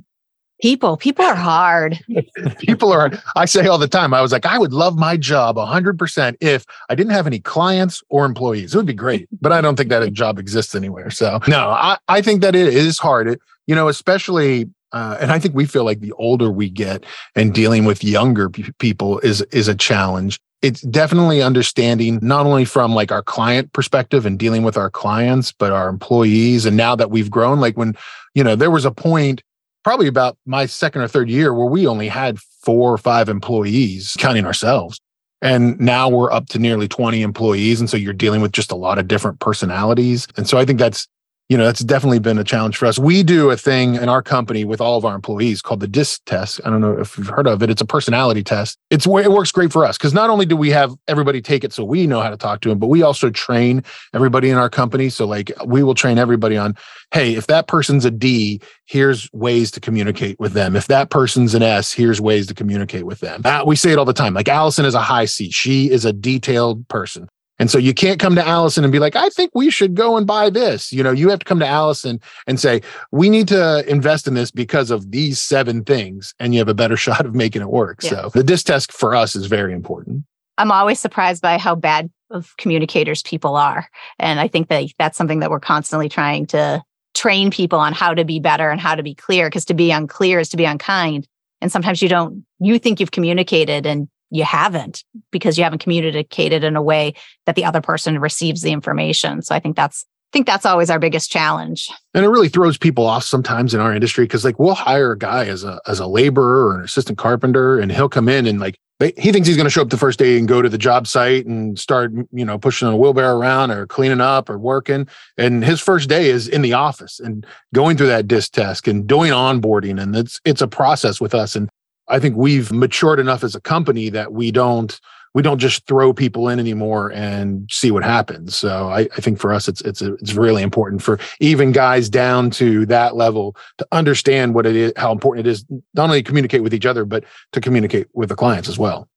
People, 0.63 0.97
people 0.97 1.25
are 1.25 1.35
hard. 1.35 1.99
people 2.59 2.93
are, 2.93 3.11
I 3.35 3.45
say 3.45 3.67
all 3.67 3.79
the 3.79 3.89
time, 3.89 4.15
I 4.15 4.23
was 4.23 4.33
like, 4.33 4.47
I 4.47 4.59
would 4.59 4.73
love 4.73 4.97
my 4.97 5.17
job 5.17 5.57
100% 5.57 6.37
if 6.41 6.65
I 6.89 6.95
didn't 6.95 7.13
have 7.13 7.27
any 7.27 7.41
clients 7.41 8.03
or 8.09 8.25
employees. 8.25 8.75
It 8.75 8.79
would 8.79 8.87
be 8.87 8.95
great, 8.95 9.29
but 9.41 9.53
I 9.53 9.61
don't 9.61 9.77
think 9.77 9.91
that 9.91 10.03
a 10.03 10.11
job 10.11 10.39
exists 10.39 10.75
anywhere. 10.75 11.11
So, 11.11 11.41
no, 11.47 11.69
I, 11.69 11.99
I 12.09 12.23
think 12.23 12.41
that 12.43 12.55
it 12.55 12.69
is 12.69 12.99
hard. 12.99 13.29
It, 13.29 13.41
you 13.67 13.75
know, 13.75 13.89
especially 13.89 14.69
uh, 14.93 15.19
and 15.21 15.31
I 15.31 15.39
think 15.39 15.55
we 15.55 15.67
feel 15.67 15.85
like 15.85 16.01
the 16.01 16.13
older 16.13 16.51
we 16.51 16.71
get 16.71 17.05
and 17.35 17.53
dealing 17.53 17.85
with 17.85 18.05
younger 18.05 18.49
p- 18.49 18.71
people 18.79 19.19
is 19.19 19.43
is 19.53 19.69
a 19.69 19.75
challenge. 19.75 20.39
It's 20.63 20.81
definitely 20.83 21.43
understanding 21.43 22.19
not 22.23 22.47
only 22.47 22.65
from 22.65 22.95
like 22.95 23.13
our 23.13 23.23
client 23.23 23.73
perspective 23.73 24.25
and 24.25 24.39
dealing 24.39 24.63
with 24.63 24.77
our 24.77 24.89
clients, 24.89 25.53
but 25.53 25.73
our 25.73 25.89
employees. 25.89 26.65
And 26.65 26.77
now 26.77 26.97
that 26.97 27.11
we've 27.11 27.31
grown, 27.31 27.61
like 27.61 27.77
when 27.77 27.95
you 28.35 28.45
know 28.45 28.57
there 28.57 28.71
was 28.71 28.85
a 28.85 28.91
point 28.91 29.43
probably 29.87 30.09
about 30.09 30.37
my 30.47 30.67
second 30.67 31.01
or 31.01 31.07
third 31.07 31.31
year 31.31 31.55
where 31.55 31.69
we 31.69 31.87
only 31.87 32.09
had 32.09 32.41
four 32.41 32.93
or 32.93 32.99
five 32.99 33.29
employees 33.29 34.17
counting 34.19 34.45
ourselves. 34.45 34.99
And 35.43 35.79
now 35.79 36.09
we're 36.09 36.33
up 36.33 36.49
to 36.49 36.59
nearly 36.59 36.89
20 36.89 37.23
employees. 37.23 37.79
And 37.79 37.89
so 37.89 37.97
you're 37.97 38.13
dealing 38.13 38.41
with 38.41 38.51
just 38.51 38.73
a 38.73 38.75
lot 38.75 38.99
of 38.99 39.07
different 39.07 39.39
personalities. 39.39 40.27
And 40.37 40.49
so 40.49 40.59
I 40.59 40.65
think 40.65 40.81
that's 40.81 41.07
you 41.49 41.57
know, 41.57 41.65
that's 41.65 41.81
definitely 41.81 42.19
been 42.19 42.39
a 42.39 42.45
challenge 42.45 42.77
for 42.77 42.87
us. 42.87 42.99
We 42.99 43.23
do 43.23 43.51
a 43.51 43.57
thing 43.57 43.95
in 43.95 44.09
our 44.09 44.21
company 44.21 44.65
with 44.65 44.81
all 44.81 44.99
of 44.99 45.05
our 45.05 45.15
employees 45.15 45.63
called 45.63 45.79
the 45.79 45.87
DISC 45.87 46.21
test. 46.27 46.61
I 46.65 46.71
don't 46.71 46.81
know 46.81 46.99
if 46.99 47.17
you've 47.17 47.29
heard 47.29 47.47
of 47.47 47.63
it. 47.63 47.71
It's 47.71 47.81
a 47.81 47.87
personality 47.87 48.43
test. 48.43 48.79
It's 48.91 49.07
it 49.07 49.31
works 49.31 49.53
great 49.53 49.73
for 49.73 49.85
us 49.85 49.97
because 49.97 50.13
not 50.13 50.29
only 50.29 50.45
do 50.45 50.57
we 50.57 50.71
have 50.71 50.95
everybody 51.07 51.41
take 51.41 51.63
it 51.63 51.73
so 51.73 51.85
we 51.85 52.07
know 52.09 52.21
how 52.21 52.31
to 52.31 52.37
talk 52.37 52.63
to 52.63 52.69
them, 52.69 52.81
but 52.81 52.89
we 52.89 53.03
also 53.03 53.31
train 53.31 53.85
everybody 54.13 54.51
in 54.51 54.57
our 54.57 54.69
company. 54.69 55.09
So 55.09 55.25
like 55.25 55.53
we 55.65 55.85
will 55.85 55.95
train 55.95 56.19
everybody 56.19 56.57
on, 56.57 56.75
hey, 57.13 57.37
if 57.37 57.47
that 57.47 57.69
person's 57.69 58.05
a 58.05 58.11
D, 58.11 58.61
here's 58.87 59.31
ways 59.33 59.71
to 59.73 59.81
communicate 59.81 60.41
with 60.41 60.53
them. 60.53 60.75
If 60.75 60.89
that 60.89 61.11
person's 61.11 61.55
an 61.55 61.63
S, 61.63 61.93
here's 61.93 62.21
ways 62.21 62.49
to 62.49 62.55
communicate 62.55 63.07
with 63.07 63.21
them. 63.21 63.43
Uh, 63.45 63.63
we 63.65 63.77
say 63.77 63.93
it 63.93 63.99
all 63.99 64.05
the 64.05 64.13
time. 64.13 64.35
Like 64.35 64.49
Allison 64.49 64.85
is 64.85 64.95
a 64.95 65.01
high 65.01 65.27
C. 65.27 65.51
She 65.53 65.91
is 65.91 66.05
a 66.05 66.13
detailed 66.13 66.89
person. 66.89 67.29
And 67.59 67.71
so 67.71 67.79
you 67.79 67.95
can't 67.95 68.21
come 68.21 68.35
to 68.35 68.47
Allison 68.47 68.85
and 68.85 68.93
be 68.93 68.99
like, 68.99 69.17
I 69.17 69.29
think 69.31 69.51
we 69.55 69.71
should 69.71 69.95
go 69.95 70.17
and 70.17 70.27
buy 70.27 70.51
this. 70.51 70.93
You 70.93 71.03
know, 71.03 71.11
you 71.11 71.31
have 71.31 71.39
to 71.39 71.45
come 71.45 71.59
to 71.61 71.67
Allison 71.67 72.21
and 72.47 72.61
say, 72.61 72.83
we 73.13 73.31
need 73.31 73.49
to 73.49 73.89
invest 73.89 74.27
in 74.27 74.35
this 74.35 74.51
because 74.51 74.91
of 74.91 75.11
these 75.11 75.39
seven 75.39 75.85
things. 75.85 76.35
And 76.39 76.53
you 76.53 76.61
have 76.61 76.69
a 76.69 76.75
better 76.75 76.97
shot 77.07 77.25
of 77.25 77.35
making 77.35 77.63
it 77.63 77.69
work. 77.69 78.03
Yeah. 78.03 78.11
So 78.11 78.31
the 78.35 78.45
disc 78.45 78.67
test 78.67 78.93
for 78.93 79.15
us 79.15 79.35
is 79.35 79.47
very 79.47 79.73
important. 79.73 80.25
I'm 80.59 80.73
always 80.73 80.99
surprised 80.99 81.43
by 81.43 81.59
how 81.59 81.75
bad 81.75 82.11
of 82.31 82.55
communicators 82.57 83.23
people 83.23 83.57
are. 83.57 83.89
And 84.19 84.41
I 84.41 84.49
think 84.49 84.69
that 84.69 84.91
that's 84.99 85.17
something 85.17 85.41
that 85.41 85.51
we're 85.51 85.61
constantly 85.61 86.09
trying 86.09 86.47
to 86.47 86.83
train 87.15 87.51
people 87.51 87.79
on 87.79 87.93
how 87.93 88.15
to 88.15 88.25
be 88.25 88.41
better 88.41 88.71
and 88.71 88.81
how 88.81 88.95
to 88.95 89.03
be 89.03 89.15
clear. 89.15 89.49
Because 89.49 89.65
to 89.67 89.75
be 89.75 89.91
unclear 89.91 90.41
is 90.41 90.49
to 90.51 90.57
be 90.57 90.65
unkind. 90.65 91.27
And 91.61 91.73
sometimes 91.73 92.03
you 92.03 92.09
don't, 92.09 92.45
you 92.59 92.79
think 92.79 93.01
you've 93.01 93.13
communicated 93.13 93.87
and 93.87 94.09
you 94.31 94.45
haven't 94.45 95.05
because 95.31 95.57
you 95.57 95.65
haven't 95.65 95.79
communicated 95.79 96.65
in 96.65 96.77
a 96.77 96.83
way 96.83 97.15
that 97.47 97.55
the 97.55 97.65
other 97.65 97.81
person 97.81 98.19
receives 98.19 98.63
the 98.63 98.73
information. 98.73 99.43
So 99.43 99.55
I 99.55 99.61
think 99.61 99.77
that's 99.77 100.05
I 100.33 100.37
think 100.37 100.47
that's 100.47 100.67
always 100.67 100.91
our 100.91 100.99
biggest 100.99 101.31
challenge. 101.31 101.89
And 102.13 102.25
it 102.25 102.29
really 102.29 102.49
throws 102.49 102.77
people 102.77 103.07
off 103.07 103.23
sometimes 103.23 103.73
in 103.73 103.81
our 103.81 103.95
industry 103.95 104.25
because 104.25 104.45
like 104.45 104.59
we'll 104.59 104.75
hire 104.75 105.13
a 105.13 105.19
guy 105.19 105.47
as 105.47 105.65
a 105.65 105.81
as 105.87 106.01
a 106.01 106.07
laborer 106.07 106.67
or 106.67 106.79
an 106.79 106.85
assistant 106.85 107.19
carpenter 107.19 107.79
and 107.79 107.93
he'll 107.93 108.09
come 108.09 108.29
in 108.29 108.47
and 108.47 108.61
like 108.61 108.77
they, 108.99 109.13
he 109.19 109.31
thinks 109.31 109.47
he's 109.47 109.57
going 109.57 109.67
to 109.67 109.71
show 109.71 109.83
up 109.83 109.91
the 109.91 109.99
first 109.99 110.19
day 110.19 110.39
and 110.39 110.49
go 110.49 110.63
to 110.63 110.69
the 110.69 110.79
job 110.79 111.07
site 111.07 111.45
and 111.45 111.79
start, 111.79 112.13
you 112.33 112.45
know, 112.45 112.59
pushing 112.59 112.89
a 112.89 112.97
wheelbarrow 112.97 113.37
around 113.37 113.71
or 113.71 113.87
cleaning 113.87 114.23
up 114.23 114.49
or 114.49 114.59
working. 114.59 115.07
And 115.37 115.63
his 115.63 115.81
first 115.81 116.09
day 116.09 116.31
is 116.31 116.49
in 116.49 116.63
the 116.63 116.73
office 116.73 117.21
and 117.21 117.47
going 117.75 117.99
through 117.99 118.07
that 118.07 118.27
disc 118.27 118.53
test 118.53 118.89
and 118.89 119.07
doing 119.07 119.33
onboarding. 119.33 120.01
And 120.01 120.17
it's 120.17 120.41
it's 120.45 120.63
a 120.63 120.69
process 120.69 121.21
with 121.21 121.35
us. 121.35 121.55
And 121.55 121.69
I 122.09 122.19
think 122.19 122.37
we've 122.37 122.73
matured 122.73 123.19
enough 123.19 123.45
as 123.45 123.55
a 123.55 123.61
company 123.61 124.09
that 124.11 124.33
we 124.33 124.51
don't 124.51 124.99
we 125.37 125.43
don't 125.43 125.59
just 125.59 125.87
throw 125.87 126.15
people 126.15 126.49
in 126.49 126.59
anymore 126.59 127.13
and 127.13 127.69
see 127.71 127.91
what 127.91 128.03
happens. 128.03 128.57
So 128.57 128.89
I, 128.89 129.01
I 129.01 129.21
think 129.21 129.39
for 129.39 129.53
us, 129.53 129.69
it's 129.69 129.83
it's 129.83 130.01
it's 130.01 130.33
really 130.33 130.63
important 130.63 131.03
for 131.03 131.19
even 131.41 131.73
guys 131.73 132.09
down 132.09 132.49
to 132.53 132.87
that 132.87 133.17
level 133.17 133.55
to 133.77 133.87
understand 133.93 134.55
what 134.55 134.65
it 134.65 134.75
is, 134.75 134.93
how 134.97 135.13
important 135.13 135.47
it 135.47 135.51
is, 135.51 135.67
not 135.93 136.05
only 136.05 136.23
to 136.23 136.27
communicate 136.27 136.63
with 136.63 136.73
each 136.73 136.87
other, 136.87 137.05
but 137.05 137.25
to 137.53 137.61
communicate 137.61 138.07
with 138.15 138.31
the 138.31 138.35
clients 138.35 138.67
as 138.67 138.79
well. 138.79 139.11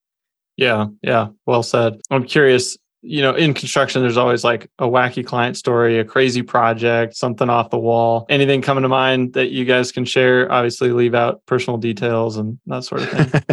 Yeah, 0.58 0.88
yeah, 1.02 1.30
well 1.46 1.64
said. 1.64 2.02
I'm 2.12 2.26
curious 2.26 2.78
you 3.02 3.22
know, 3.22 3.34
in 3.34 3.54
construction, 3.54 4.02
there's 4.02 4.18
always 4.18 4.44
like 4.44 4.70
a 4.78 4.86
wacky 4.86 5.26
client 5.26 5.56
story, 5.56 6.00
a 6.00 6.04
crazy 6.04 6.42
project, 6.42 7.16
something 7.16 7.50
off 7.50 7.70
the 7.70 7.80
wall. 7.80 8.26
Anything 8.30 8.62
coming 8.62 8.82
to 8.82 8.90
mind 8.90 9.34
that 9.34 9.52
you 9.52 9.64
guys 9.64 9.92
can 9.92 10.04
share? 10.04 10.52
Obviously, 10.52 10.92
leave 10.92 11.16
out 11.16 11.46
personal 11.46 11.78
details 11.78 12.36
and 12.36 12.60
that 12.66 12.84
sort 12.84 13.04
of 13.04 13.10
thing. 13.10 13.44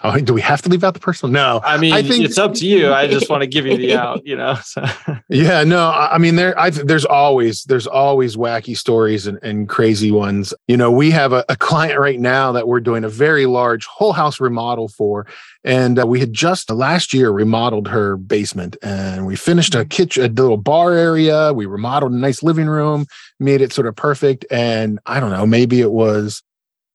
oh, 0.04 0.18
do 0.18 0.32
we 0.32 0.40
have 0.40 0.62
to 0.62 0.70
leave 0.70 0.84
out 0.84 0.94
the 0.94 1.00
personal? 1.00 1.30
No, 1.30 1.60
I 1.64 1.76
mean, 1.76 1.92
I 1.92 2.02
think 2.02 2.24
it's 2.24 2.38
up 2.38 2.54
to 2.54 2.66
you. 2.66 2.92
I 2.92 3.06
just 3.06 3.28
want 3.28 3.42
to 3.42 3.46
give 3.46 3.66
you 3.66 3.76
the 3.76 3.94
out, 3.98 4.26
you 4.26 4.36
know. 4.36 4.54
So. 4.64 4.84
yeah, 5.28 5.64
no, 5.64 5.90
I 5.90 6.16
mean, 6.16 6.36
there, 6.36 6.58
I, 6.58 6.70
there's 6.70 7.04
always, 7.04 7.64
there's 7.64 7.86
always 7.86 8.36
wacky 8.36 8.76
stories 8.76 9.26
and, 9.26 9.38
and 9.42 9.68
crazy 9.68 10.10
ones. 10.10 10.54
You 10.66 10.78
know, 10.78 10.90
we 10.90 11.10
have 11.10 11.34
a, 11.34 11.44
a 11.50 11.56
client 11.56 11.98
right 11.98 12.18
now 12.18 12.52
that 12.52 12.66
we're 12.66 12.80
doing 12.80 13.04
a 13.04 13.08
very 13.10 13.44
large 13.44 13.84
whole 13.84 14.14
house 14.14 14.40
remodel 14.40 14.88
for, 14.88 15.26
and 15.64 15.98
uh, 15.98 16.06
we 16.06 16.20
had 16.20 16.32
just 16.32 16.70
last 16.70 17.12
year 17.12 17.30
remodeled 17.30 17.88
her 17.88 18.16
basement 18.16 18.76
and 18.82 19.26
we 19.26 19.36
finished 19.36 19.74
a 19.74 19.84
kitchen, 19.84 20.24
a 20.24 20.28
little 20.28 20.56
bar 20.56 20.92
area. 20.92 21.52
We 21.52 21.66
remodeled 21.66 22.12
a 22.12 22.16
nice 22.16 22.42
living 22.42 22.68
room, 22.68 23.06
made 23.40 23.60
it 23.60 23.72
sort 23.72 23.86
of 23.86 23.96
perfect. 23.96 24.46
And 24.50 24.98
I 25.06 25.20
don't 25.20 25.30
know, 25.30 25.46
maybe 25.46 25.80
it 25.80 25.92
was 25.92 26.42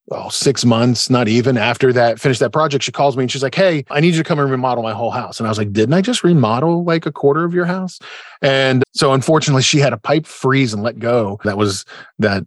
well, 0.07 0.29
six 0.29 0.65
months, 0.65 1.09
not 1.09 1.29
even 1.29 1.57
after 1.57 1.93
that, 1.93 2.19
finished 2.19 2.41
that 2.41 2.51
project. 2.51 2.83
She 2.83 2.91
calls 2.91 3.15
me 3.15 3.23
and 3.23 3.31
she's 3.31 3.43
like, 3.43 3.55
Hey, 3.55 3.85
I 3.89 4.01
need 4.01 4.15
you 4.15 4.21
to 4.21 4.27
come 4.27 4.37
and 4.37 4.51
remodel 4.51 4.83
my 4.83 4.91
whole 4.91 5.11
house. 5.11 5.39
And 5.39 5.47
I 5.47 5.49
was 5.49 5.57
like, 5.57 5.71
Didn't 5.71 5.93
I 5.93 6.01
just 6.01 6.23
remodel 6.23 6.83
like 6.83 7.05
a 7.05 7.11
quarter 7.11 7.45
of 7.45 7.53
your 7.53 7.65
house? 7.65 7.99
And 8.41 8.83
so 8.93 9.13
unfortunately, 9.13 9.61
she 9.61 9.79
had 9.79 9.93
a 9.93 9.97
pipe 9.97 10.25
freeze 10.25 10.73
and 10.73 10.83
let 10.83 10.99
go. 10.99 11.39
That 11.45 11.57
was 11.57 11.85
that 12.19 12.45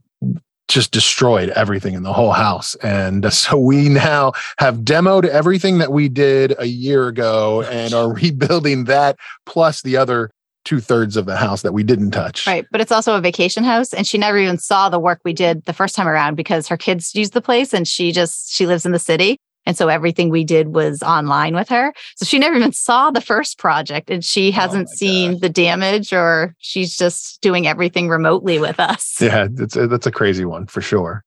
just 0.77 0.93
destroyed 0.93 1.49
everything 1.51 1.95
in 1.95 2.03
the 2.03 2.13
whole 2.13 2.33
house. 2.33 2.75
And 2.77 3.33
so 3.33 3.59
we 3.59 3.89
now 3.89 4.33
have 4.59 4.81
demoed 4.81 5.25
everything 5.25 5.79
that 5.79 5.91
we 5.91 6.11
did 6.11 6.55
a 6.59 6.67
year 6.67 7.09
ago 7.09 7.63
and 7.63 7.95
are 7.95 8.13
rebuilding 8.13 8.85
that 8.85 9.17
plus 9.47 9.81
the 9.81 9.97
other 9.97 10.31
two 10.67 10.81
thirds 10.81 11.17
of 11.17 11.25
the 11.25 11.37
house 11.37 11.63
that 11.63 11.73
we 11.73 11.83
didn't 11.83 12.11
touch. 12.11 12.47
Right. 12.47 12.67
But 12.71 12.83
it's 12.83 12.93
also 12.93 13.17
a 13.17 13.21
vacation 13.23 13.65
house. 13.65 13.95
And 13.95 14.07
she 14.07 14.19
never 14.19 14.37
even 14.37 14.59
saw 14.59 14.91
the 14.91 14.99
work 14.99 15.21
we 15.25 15.33
did 15.33 15.65
the 15.65 15.73
first 15.73 15.95
time 15.95 16.09
around 16.09 16.35
because 16.35 16.69
her 16.69 16.77
kids 16.77 17.15
use 17.15 17.31
the 17.31 17.41
place 17.41 17.73
and 17.73 17.89
she 17.89 18.13
just, 18.13 18.53
she 18.53 18.67
lives 18.67 18.85
in 18.85 18.93
the 18.93 18.99
city. 18.99 19.39
And 19.67 19.77
so 19.77 19.89
everything 19.89 20.31
we 20.31 20.45
did 20.45 20.75
was 20.75 21.03
online 21.03 21.55
with 21.55 21.69
her. 21.69 21.93
So 22.17 22.25
she 22.25 22.39
never 22.39 22.57
even 22.57 22.73
saw 22.73 23.11
the 23.11 23.21
first 23.21 23.59
project 23.59 24.11
and 24.11 24.25
she 24.25 24.49
oh 24.49 24.53
hasn't 24.53 24.89
oh 24.91 24.95
seen 24.95 25.33
gosh. 25.33 25.41
the 25.41 25.49
damage 25.49 26.13
or 26.13 26.55
she's 26.59 26.97
just 26.97 27.41
doing 27.43 27.67
everything 27.67 28.09
remotely 28.09 28.59
with 28.59 28.81
us. 28.81 29.15
Yeah, 29.27 29.49
that's 29.51 29.75
a, 29.75 29.85
uh, 29.85 29.87
that's 29.89 30.07
a 30.07 30.13
crazy 30.13 30.45
one 30.45 30.67
for 30.67 30.81
sure. 30.81 31.25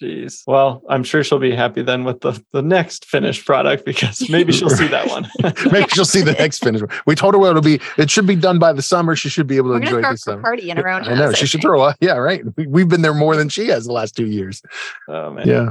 Jeez. 0.00 0.42
Well, 0.46 0.82
I'm 0.88 1.02
sure 1.02 1.24
she'll 1.24 1.38
be 1.38 1.54
happy 1.54 1.82
then 1.82 2.04
with 2.04 2.20
the, 2.20 2.40
the 2.52 2.62
next 2.62 3.04
finished 3.06 3.44
product 3.46 3.84
because 3.84 4.28
maybe 4.30 4.52
she'll 4.52 4.70
see 4.70 4.86
that 4.88 5.08
one. 5.08 5.28
maybe 5.72 5.88
she'll 5.88 6.04
see 6.04 6.20
the 6.20 6.34
next 6.34 6.58
finished 6.58 6.86
one. 6.86 6.96
We 7.06 7.14
told 7.14 7.34
her 7.34 7.38
what 7.38 7.50
it'll 7.50 7.62
be. 7.62 7.80
It 7.96 8.10
should 8.10 8.26
be 8.26 8.36
done 8.36 8.58
by 8.58 8.72
the 8.72 8.82
summer. 8.82 9.16
She 9.16 9.28
should 9.28 9.46
be 9.46 9.56
able 9.56 9.70
to 9.70 9.80
We're 9.80 9.98
enjoy 9.98 10.10
this 10.10 10.22
summer. 10.22 10.42
party 10.42 10.70
in 10.70 10.76
her 10.76 10.88
own 10.88 11.04
I 11.04 11.14
know. 11.14 11.32
She 11.32 11.46
should 11.46 11.62
throw 11.62 11.82
a 11.82 11.96
yeah, 12.00 12.16
right. 12.16 12.42
We, 12.56 12.82
have 12.82 12.88
been 12.88 13.02
there 13.02 13.14
more 13.14 13.34
than 13.34 13.48
she 13.48 13.68
has 13.68 13.86
the 13.86 13.92
last 13.92 14.14
two 14.14 14.26
years. 14.26 14.62
Oh 15.08 15.32
man. 15.32 15.48
Yeah. 15.48 15.70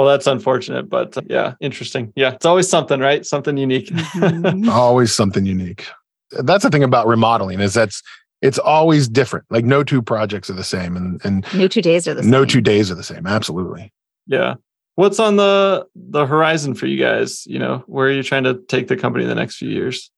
Well, 0.00 0.08
that's 0.08 0.26
unfortunate, 0.26 0.88
but 0.88 1.14
uh, 1.18 1.20
yeah, 1.28 1.54
interesting. 1.60 2.10
Yeah, 2.16 2.32
it's 2.32 2.46
always 2.46 2.66
something, 2.66 3.00
right? 3.00 3.26
Something 3.26 3.58
unique. 3.58 3.90
Mm-hmm. 4.20 4.70
always 4.70 5.14
something 5.14 5.44
unique. 5.44 5.86
That's 6.30 6.64
the 6.64 6.70
thing 6.70 6.82
about 6.82 7.06
remodeling 7.06 7.60
is 7.60 7.74
that's 7.74 8.02
it's 8.40 8.58
always 8.58 9.08
different. 9.08 9.44
Like 9.50 9.66
no 9.66 9.84
two 9.84 10.00
projects 10.00 10.48
are 10.48 10.54
the 10.54 10.64
same, 10.64 10.96
and 10.96 11.20
and 11.22 11.44
no 11.54 11.68
two 11.68 11.82
days 11.82 12.08
are 12.08 12.14
the 12.14 12.22
same. 12.22 12.30
No 12.30 12.46
two 12.46 12.62
days 12.62 12.90
are 12.90 12.94
the 12.94 13.02
same. 13.02 13.26
Absolutely. 13.26 13.92
Yeah. 14.26 14.54
What's 14.94 15.20
on 15.20 15.36
the 15.36 15.86
the 15.94 16.24
horizon 16.24 16.74
for 16.74 16.86
you 16.86 16.96
guys? 16.98 17.46
You 17.46 17.58
know, 17.58 17.84
where 17.86 18.06
are 18.06 18.12
you 18.12 18.22
trying 18.22 18.44
to 18.44 18.54
take 18.68 18.88
the 18.88 18.96
company 18.96 19.24
in 19.24 19.28
the 19.28 19.34
next 19.34 19.56
few 19.56 19.68
years? 19.68 20.10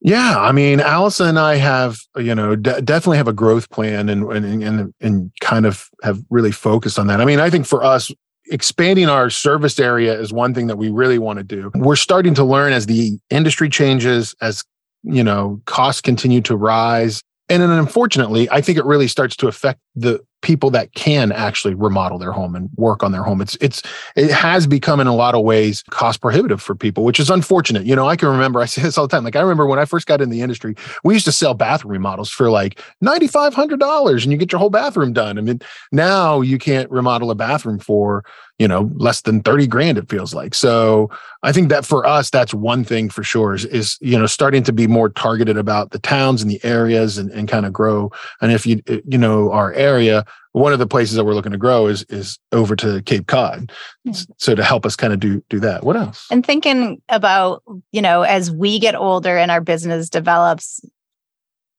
Yeah, 0.00 0.38
I 0.38 0.52
mean, 0.52 0.78
Allison 0.78 1.26
and 1.26 1.38
I 1.40 1.56
have, 1.56 1.98
you 2.16 2.36
know, 2.36 2.54
d- 2.54 2.80
definitely 2.82 3.16
have 3.16 3.26
a 3.26 3.32
growth 3.32 3.68
plan 3.70 4.08
and, 4.08 4.30
and 4.30 4.62
and 4.62 4.94
and 5.00 5.32
kind 5.40 5.66
of 5.66 5.88
have 6.04 6.22
really 6.30 6.52
focused 6.52 7.00
on 7.00 7.08
that. 7.08 7.20
I 7.20 7.24
mean, 7.24 7.40
I 7.40 7.50
think 7.50 7.66
for 7.66 7.82
us, 7.82 8.12
expanding 8.50 9.08
our 9.08 9.30
service 9.30 9.78
area 9.78 10.18
is 10.18 10.32
one 10.32 10.54
thing 10.54 10.66
that 10.66 10.76
we 10.76 10.90
really 10.90 11.18
want 11.18 11.38
to 11.38 11.44
do. 11.44 11.70
We're 11.74 11.96
starting 11.96 12.34
to 12.34 12.44
learn 12.44 12.72
as 12.72 12.86
the 12.86 13.18
industry 13.30 13.68
changes, 13.68 14.34
as 14.40 14.64
you 15.02 15.22
know, 15.22 15.60
costs 15.66 16.00
continue 16.00 16.40
to 16.42 16.56
rise. 16.56 17.22
And 17.48 17.62
then 17.62 17.70
unfortunately, 17.70 18.48
I 18.50 18.60
think 18.60 18.78
it 18.78 18.84
really 18.84 19.08
starts 19.08 19.36
to 19.36 19.48
affect 19.48 19.80
the 19.94 20.20
people 20.44 20.70
that 20.70 20.92
can 20.94 21.32
actually 21.32 21.74
remodel 21.74 22.18
their 22.18 22.30
home 22.30 22.54
and 22.54 22.68
work 22.76 23.02
on 23.02 23.10
their 23.10 23.24
home. 23.24 23.40
It's 23.40 23.56
it's 23.60 23.82
it 24.14 24.30
has 24.30 24.68
become 24.68 25.00
in 25.00 25.08
a 25.08 25.14
lot 25.14 25.34
of 25.34 25.42
ways 25.42 25.82
cost 25.90 26.20
prohibitive 26.20 26.62
for 26.62 26.76
people, 26.76 27.02
which 27.02 27.18
is 27.18 27.30
unfortunate. 27.30 27.84
You 27.84 27.96
know, 27.96 28.06
I 28.06 28.14
can 28.14 28.28
remember 28.28 28.60
I 28.60 28.64
say 28.66 28.82
this 28.82 28.96
all 28.96 29.08
the 29.08 29.10
time. 29.10 29.24
Like 29.24 29.34
I 29.34 29.40
remember 29.40 29.66
when 29.66 29.80
I 29.80 29.86
first 29.86 30.06
got 30.06 30.20
in 30.20 30.30
the 30.30 30.42
industry, 30.42 30.76
we 31.02 31.14
used 31.14 31.24
to 31.24 31.32
sell 31.32 31.54
bathroom 31.54 31.92
remodels 31.92 32.30
for 32.30 32.50
like 32.50 32.80
ninety 33.00 33.26
five 33.26 33.54
hundred 33.54 33.80
dollars, 33.80 34.24
and 34.24 34.30
you 34.30 34.38
get 34.38 34.52
your 34.52 34.60
whole 34.60 34.70
bathroom 34.70 35.12
done. 35.12 35.38
I 35.38 35.40
mean, 35.40 35.60
now 35.90 36.42
you 36.42 36.58
can't 36.58 36.90
remodel 36.90 37.32
a 37.32 37.34
bathroom 37.34 37.80
for 37.80 38.22
you 38.58 38.68
know 38.68 38.90
less 38.94 39.22
than 39.22 39.42
30 39.42 39.66
grand 39.66 39.98
it 39.98 40.08
feels 40.08 40.34
like 40.34 40.54
so 40.54 41.10
i 41.42 41.52
think 41.52 41.68
that 41.68 41.84
for 41.84 42.06
us 42.06 42.30
that's 42.30 42.54
one 42.54 42.84
thing 42.84 43.08
for 43.08 43.22
sure 43.22 43.54
is, 43.54 43.64
is 43.66 43.98
you 44.00 44.18
know 44.18 44.26
starting 44.26 44.62
to 44.62 44.72
be 44.72 44.86
more 44.86 45.08
targeted 45.08 45.56
about 45.56 45.90
the 45.90 45.98
towns 45.98 46.40
and 46.40 46.50
the 46.50 46.64
areas 46.64 47.18
and, 47.18 47.30
and 47.32 47.48
kind 47.48 47.66
of 47.66 47.72
grow 47.72 48.10
and 48.40 48.52
if 48.52 48.66
you 48.66 48.80
eh, 48.86 49.00
you 49.06 49.18
know 49.18 49.50
our 49.50 49.72
area 49.72 50.24
one 50.54 50.72
of 50.72 50.78
the 50.78 50.86
places 50.86 51.16
that 51.16 51.24
we're 51.24 51.34
looking 51.34 51.50
to 51.50 51.58
grow 51.58 51.88
is 51.88 52.04
is 52.04 52.38
over 52.52 52.76
to 52.76 53.02
Cape 53.02 53.26
Cod. 53.26 53.72
Hmm. 54.06 54.12
So 54.38 54.54
to 54.54 54.62
help 54.62 54.86
us 54.86 54.94
kind 54.94 55.12
of 55.12 55.18
do 55.18 55.42
do 55.50 55.58
that. 55.58 55.82
What 55.82 55.96
else? 55.96 56.26
And 56.30 56.46
thinking 56.46 57.02
about, 57.08 57.64
you 57.90 58.00
know, 58.00 58.22
as 58.22 58.52
we 58.52 58.78
get 58.78 58.94
older 58.94 59.36
and 59.36 59.50
our 59.50 59.60
business 59.60 60.08
develops, 60.08 60.80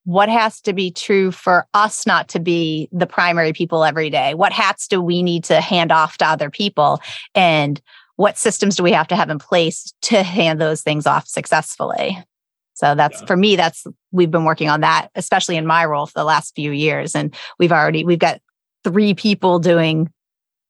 what 0.05 0.29
has 0.29 0.61
to 0.61 0.73
be 0.73 0.91
true 0.91 1.31
for 1.31 1.67
us 1.73 2.05
not 2.05 2.29
to 2.29 2.39
be 2.39 2.87
the 2.91 3.07
primary 3.07 3.53
people 3.53 3.83
every 3.83 4.09
day? 4.09 4.33
What 4.33 4.53
hats 4.53 4.87
do 4.87 5.01
we 5.01 5.21
need 5.23 5.43
to 5.45 5.59
hand 5.59 5.91
off 5.91 6.17
to 6.19 6.25
other 6.25 6.49
people? 6.49 7.01
And 7.33 7.81
what 8.15 8.37
systems 8.37 8.75
do 8.75 8.83
we 8.83 8.91
have 8.91 9.07
to 9.09 9.15
have 9.15 9.29
in 9.29 9.39
place 9.39 9.93
to 10.03 10.23
hand 10.23 10.61
those 10.61 10.81
things 10.81 11.05
off 11.05 11.27
successfully? 11.27 12.17
So 12.75 12.93
that's 12.93 13.21
yeah. 13.21 13.27
for 13.27 13.35
me, 13.35 13.55
that's 13.55 13.85
we've 14.11 14.31
been 14.31 14.45
working 14.45 14.69
on 14.69 14.81
that, 14.81 15.09
especially 15.15 15.57
in 15.57 15.65
my 15.65 15.85
role 15.85 16.05
for 16.05 16.13
the 16.19 16.23
last 16.23 16.53
few 16.55 16.71
years. 16.71 17.15
And 17.15 17.33
we've 17.57 17.71
already, 17.71 18.05
we've 18.05 18.19
got 18.19 18.41
three 18.83 19.15
people 19.15 19.59
doing 19.59 20.11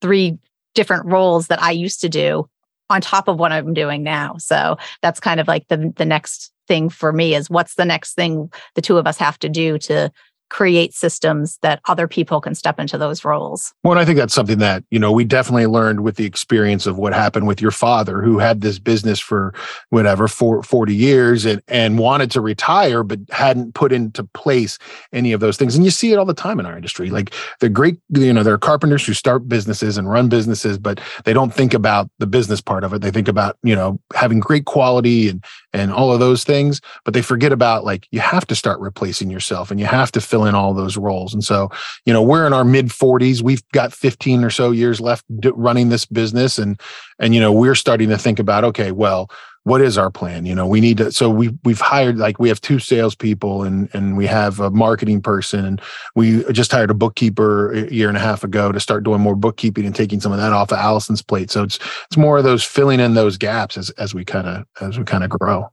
three 0.02 0.38
different 0.76 1.06
roles 1.08 1.48
that 1.48 1.62
I 1.62 1.72
used 1.72 2.02
to 2.02 2.10
do 2.10 2.48
on 2.90 3.02
top 3.02 3.28
of 3.28 3.38
what 3.38 3.52
I'm 3.52 3.74
doing 3.74 4.04
now. 4.04 4.36
So 4.38 4.78
that's 5.02 5.20
kind 5.20 5.40
of 5.40 5.48
like 5.48 5.68
the 5.68 5.92
the 5.96 6.06
next 6.06 6.52
thing 6.68 6.90
for 6.90 7.12
me 7.12 7.36
is 7.36 7.50
what's 7.50 7.76
the 7.76 7.86
next 7.86 8.14
thing 8.14 8.52
the 8.76 8.82
two 8.82 8.98
of 8.98 9.08
us 9.08 9.18
have 9.18 9.40
to 9.40 9.50
do 9.50 9.78
to 9.80 10.12
create 10.50 10.94
systems 10.94 11.58
that 11.62 11.82
other 11.88 12.08
people 12.08 12.40
can 12.40 12.54
step 12.54 12.80
into 12.80 12.98
those 12.98 13.26
roles. 13.26 13.74
Well, 13.84 13.98
I 13.98 14.06
think 14.06 14.18
that's 14.18 14.34
something 14.34 14.60
that, 14.60 14.84
you 14.92 15.00
know, 15.00 15.12
we 15.12 15.24
definitely 15.24 15.66
learned 15.66 16.02
with 16.02 16.18
the 16.18 16.26
experience 16.26 16.86
of 16.86 16.98
what 16.98 17.14
happened 17.14 17.48
with 17.48 17.62
your 17.62 17.72
father 17.72 18.22
who 18.22 18.38
had 18.38 18.62
this 18.62 18.78
business 18.78 19.20
for 19.20 19.54
whatever, 19.90 20.28
for 20.28 20.62
40 20.62 20.96
years 20.96 21.46
and, 21.46 21.62
and 21.68 21.98
wanted 21.98 22.32
to 22.32 22.42
retire, 22.42 23.04
but 23.04 23.20
hadn't 23.32 23.74
put 23.74 23.92
into 23.92 24.24
place 24.24 24.78
any 25.12 25.32
of 25.32 25.40
those 25.40 25.58
things. 25.58 25.76
And 25.76 25.84
you 25.84 25.92
see 25.92 26.12
it 26.12 26.18
all 26.18 26.26
the 26.26 26.34
time 26.34 26.60
in 26.60 26.66
our 26.66 26.76
industry. 26.76 27.10
Like 27.10 27.34
the 27.60 27.70
great, 27.70 27.98
you 28.10 28.32
know, 28.32 28.44
there 28.44 28.54
are 28.54 28.60
carpenters 28.60 29.06
who 29.06 29.14
start 29.14 29.50
businesses 29.50 29.98
and 29.98 30.10
run 30.10 30.30
businesses, 30.30 30.78
but 30.78 31.02
they 31.26 31.34
don't 31.34 31.54
think 31.54 31.74
about 31.74 32.10
the 32.20 32.28
business 32.28 32.62
part 32.62 32.84
of 32.84 32.94
it. 32.94 33.02
They 33.02 33.12
think 33.12 33.28
about, 33.28 33.58
you 33.64 33.76
know, 33.76 34.00
having 34.14 34.40
great 34.40 34.66
quality 34.66 35.30
and, 35.30 35.44
and 35.76 35.92
all 35.92 36.14
of 36.14 36.20
those 36.20 36.44
things 36.44 36.82
but 37.04 37.14
they 37.14 37.22
forget 37.22 37.52
about 37.52 37.84
like 37.84 38.08
you 38.12 38.20
have 38.20 38.48
to 38.48 38.56
start 38.56 38.80
replacing 38.80 39.30
yourself 39.30 39.72
and 39.72 39.80
you 39.80 39.86
have 39.86 40.12
to 40.12 40.22
fill 40.22 40.46
in 40.46 40.56
all 40.56 40.74
those 40.74 40.98
roles. 40.98 41.34
And 41.34 41.44
so 41.44 41.70
you 42.06 42.14
know 42.14 42.22
we're 42.22 42.48
in 42.48 42.54
our 42.54 42.64
mid 42.64 42.88
40s 42.88 43.42
we've 43.42 43.68
got 43.72 43.94
15 43.94 44.44
or 44.44 44.50
so 44.50 44.72
years 44.72 45.02
left 45.02 45.26
running 45.54 45.90
this 45.90 46.06
business 46.06 46.58
and 46.58 46.80
and 47.20 47.36
you 47.36 47.42
know 47.42 47.52
we're 47.52 47.76
starting 47.76 48.10
to 48.10 48.18
think 48.18 48.40
about 48.40 48.64
okay 48.64 48.92
well 48.92 49.30
what 49.66 49.82
is 49.82 49.98
our 49.98 50.12
plan? 50.12 50.46
You 50.46 50.54
know, 50.54 50.68
we 50.68 50.80
need 50.80 50.98
to. 50.98 51.12
So 51.12 51.28
we 51.28 51.50
we've 51.64 51.82
hired 51.82 52.20
like 52.20 52.40
we 52.40 52.50
have 52.50 52.62
two 52.62 52.78
salespeople 52.78 53.64
and 53.64 53.90
and 53.94 54.16
we 54.16 54.28
have 54.28 54.60
a 54.60 54.70
marketing 54.70 55.22
person 55.22 55.66
and 55.66 55.82
we 56.14 56.44
just 56.54 56.72
hired 56.72 56.92
a 56.92 56.94
bookkeeper 56.94 57.74
a 57.74 57.92
year 57.92 58.08
and 58.08 58.16
a 58.16 58.20
half 58.20 58.44
ago 58.44 58.72
to 58.72 58.80
start 58.80 59.04
doing 59.04 59.22
more 59.22 59.36
bookkeeping 59.36 59.84
and 59.86 59.96
taking 59.96 60.22
some 60.22 60.32
of 60.32 60.38
that 60.38 60.54
off 60.54 60.72
of 60.72 60.78
Allison's 60.78 61.24
plate. 61.24 61.50
So 61.50 61.64
it's 61.64 61.80
it's 62.06 62.16
more 62.16 62.38
of 62.38 62.44
those 62.44 62.64
filling 62.64 63.00
in 63.00 63.16
those 63.16 63.38
gaps 63.38 63.76
as 63.76 63.90
as 63.92 64.14
we 64.14 64.24
kind 64.24 64.48
of 64.48 64.66
as 64.82 65.00
we 65.00 65.04
kind 65.04 65.24
of 65.24 65.32
grow. 65.32 65.68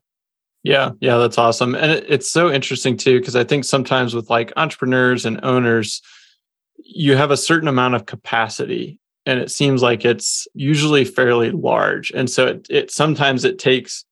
Yeah, 0.63 0.93
yeah, 1.01 1.19
that's 1.19 1.39
awesome, 1.39 1.75
and 1.75 1.93
it, 1.93 2.07
it's 2.09 2.31
so 2.31 2.51
interesting 2.51 2.97
too 2.97 3.19
because 3.19 3.37
I 3.37 3.45
think 3.45 3.65
sometimes 3.65 4.15
with 4.15 4.31
like 4.31 4.55
entrepreneurs 4.57 5.27
and 5.27 5.39
owners, 5.45 6.01
you 6.79 7.15
have 7.17 7.31
a 7.31 7.37
certain 7.37 7.69
amount 7.69 7.95
of 7.95 8.07
capacity 8.07 9.01
and 9.27 9.39
it 9.39 9.51
seems 9.51 9.83
like 9.83 10.05
it's 10.05 10.47
usually 10.55 11.05
fairly 11.05 11.51
large. 11.51 12.11
And 12.11 12.29
so 12.29 12.47
it, 12.47 12.67
it 12.69 12.91
sometimes 12.91 13.45
it 13.45 13.59
takes 13.59 14.05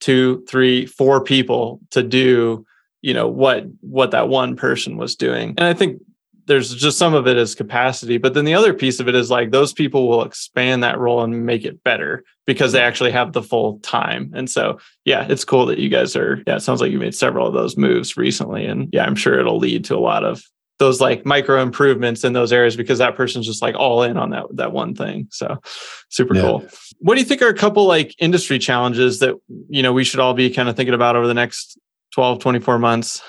two 0.00 0.44
three 0.48 0.86
four 0.86 1.22
people 1.22 1.80
to 1.90 2.02
do 2.02 2.66
you 3.02 3.14
know 3.14 3.28
what 3.28 3.64
what 3.80 4.10
that 4.10 4.28
one 4.28 4.56
person 4.56 4.96
was 4.96 5.14
doing. 5.14 5.54
And 5.56 5.66
i 5.66 5.74
think 5.74 6.00
there's 6.46 6.74
just 6.74 6.98
some 6.98 7.14
of 7.14 7.28
it 7.28 7.36
is 7.36 7.54
capacity 7.54 8.18
but 8.18 8.34
then 8.34 8.44
the 8.44 8.54
other 8.54 8.74
piece 8.74 8.98
of 8.98 9.06
it 9.06 9.14
is 9.14 9.30
like 9.30 9.52
those 9.52 9.72
people 9.72 10.08
will 10.08 10.24
expand 10.24 10.82
that 10.82 10.98
role 10.98 11.22
and 11.22 11.46
make 11.46 11.64
it 11.64 11.84
better 11.84 12.24
because 12.46 12.72
they 12.72 12.80
mm-hmm. 12.80 12.88
actually 12.88 13.10
have 13.12 13.32
the 13.32 13.42
full 13.42 13.78
time. 13.80 14.32
And 14.34 14.50
so 14.50 14.78
yeah 15.04 15.26
it's 15.28 15.44
cool 15.44 15.66
that 15.66 15.78
you 15.78 15.88
guys 15.88 16.16
are 16.16 16.42
yeah 16.46 16.56
it 16.56 16.60
sounds 16.60 16.80
like 16.80 16.90
you 16.90 16.98
made 16.98 17.14
several 17.14 17.46
of 17.46 17.54
those 17.54 17.76
moves 17.76 18.16
recently 18.16 18.66
and 18.66 18.88
yeah 18.92 19.04
i'm 19.04 19.14
sure 19.14 19.38
it'll 19.38 19.58
lead 19.58 19.84
to 19.86 19.96
a 19.96 19.98
lot 19.98 20.24
of 20.24 20.42
those 20.80 21.00
like 21.00 21.24
micro 21.24 21.62
improvements 21.62 22.24
in 22.24 22.32
those 22.32 22.52
areas 22.52 22.74
because 22.74 22.98
that 22.98 23.14
person's 23.14 23.46
just 23.46 23.62
like 23.62 23.76
all 23.76 24.02
in 24.02 24.16
on 24.16 24.30
that 24.30 24.46
that 24.54 24.72
one 24.72 24.94
thing. 24.94 25.28
So 25.30 25.60
super 26.08 26.34
yeah. 26.34 26.42
cool. 26.42 26.66
What 26.98 27.14
do 27.14 27.20
you 27.20 27.26
think 27.26 27.42
are 27.42 27.48
a 27.48 27.54
couple 27.54 27.86
like 27.86 28.14
industry 28.18 28.58
challenges 28.58 29.20
that 29.20 29.36
you 29.68 29.82
know 29.82 29.92
we 29.92 30.02
should 30.02 30.18
all 30.18 30.34
be 30.34 30.50
kind 30.50 30.68
of 30.68 30.74
thinking 30.74 30.94
about 30.94 31.14
over 31.14 31.28
the 31.28 31.34
next 31.34 31.78
12 32.14 32.40
24 32.40 32.78
months? 32.80 33.22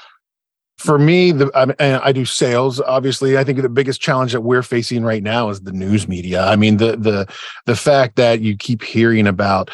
For 0.77 0.97
me, 0.97 1.31
the, 1.31 1.51
I, 1.79 2.07
I 2.07 2.11
do 2.11 2.25
sales. 2.25 2.81
Obviously, 2.81 3.37
I 3.37 3.43
think 3.43 3.61
the 3.61 3.69
biggest 3.69 4.01
challenge 4.01 4.31
that 4.31 4.41
we're 4.41 4.63
facing 4.63 5.03
right 5.03 5.21
now 5.21 5.49
is 5.49 5.61
the 5.61 5.71
news 5.71 6.07
media. 6.07 6.43
I 6.43 6.55
mean, 6.55 6.77
the 6.77 6.97
the 6.97 7.31
the 7.67 7.75
fact 7.75 8.15
that 8.15 8.39
you 8.39 8.57
keep 8.57 8.81
hearing 8.81 9.27
about 9.27 9.69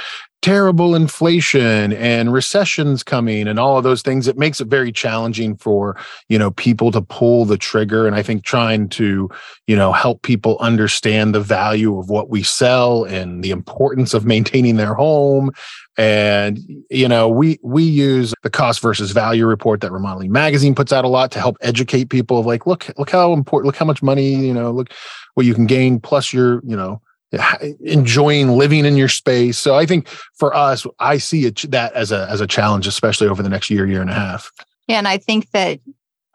terrible 0.47 0.95
inflation 0.95 1.91
and 1.91 2.31
recessions 2.31 3.03
coming 3.03 3.49
and 3.49 3.59
all 3.59 3.77
of 3.77 3.83
those 3.83 4.01
things 4.01 4.29
it 4.29 4.37
makes 4.37 4.61
it 4.61 4.69
very 4.69 4.93
challenging 4.93 5.57
for 5.57 5.97
you 6.29 6.39
know 6.39 6.51
people 6.51 6.89
to 6.89 7.01
pull 7.01 7.43
the 7.43 7.57
trigger. 7.57 8.07
And 8.07 8.15
i 8.15 8.23
think 8.23 8.45
trying 8.45 8.87
to 8.89 9.29
you 9.67 9.75
know 9.75 9.91
help 9.91 10.21
people 10.21 10.57
understand 10.61 11.35
the 11.35 11.41
value 11.41 11.99
of 11.99 12.09
what 12.09 12.29
we 12.29 12.43
sell 12.43 13.03
and 13.03 13.43
the 13.43 13.51
importance 13.51 14.13
of 14.13 14.25
maintaining 14.25 14.77
their 14.77 14.93
home. 14.93 15.51
And 15.97 16.59
you 16.89 17.09
know 17.09 17.27
we 17.27 17.59
we 17.61 17.83
use 17.83 18.33
the 18.41 18.49
cost 18.49 18.79
versus 18.79 19.11
value 19.11 19.45
report 19.45 19.81
that 19.81 19.91
remodeling 19.91 20.31
magazine 20.31 20.75
puts 20.75 20.93
out 20.93 21.03
a 21.03 21.09
lot 21.09 21.29
to 21.31 21.39
help 21.39 21.57
educate 21.59 22.05
people 22.05 22.39
of 22.39 22.45
like 22.45 22.65
look 22.65 22.87
look 22.97 23.09
how 23.09 23.33
important 23.33 23.65
look 23.65 23.75
how 23.75 23.85
much 23.85 24.01
money 24.01 24.33
you 24.33 24.53
know 24.53 24.71
look 24.71 24.93
what 25.33 25.45
you 25.45 25.53
can 25.53 25.65
gain 25.65 25.99
plus 25.99 26.31
your 26.31 26.61
you 26.63 26.77
know 26.77 27.01
enjoying 27.81 28.49
living 28.49 28.85
in 28.85 28.95
your 28.95 29.09
space. 29.09 29.57
So 29.57 29.75
I 29.75 29.85
think 29.85 30.07
for 30.35 30.55
us, 30.55 30.85
I 30.99 31.17
see 31.17 31.45
it, 31.45 31.69
that 31.71 31.93
as 31.93 32.11
a 32.11 32.27
as 32.29 32.41
a 32.41 32.47
challenge, 32.47 32.87
especially 32.87 33.27
over 33.27 33.43
the 33.43 33.49
next 33.49 33.69
year, 33.69 33.85
year 33.85 34.01
and 34.01 34.09
a 34.09 34.13
half. 34.13 34.51
Yeah, 34.87 34.97
and 34.97 35.07
I 35.07 35.17
think 35.17 35.51
that 35.51 35.79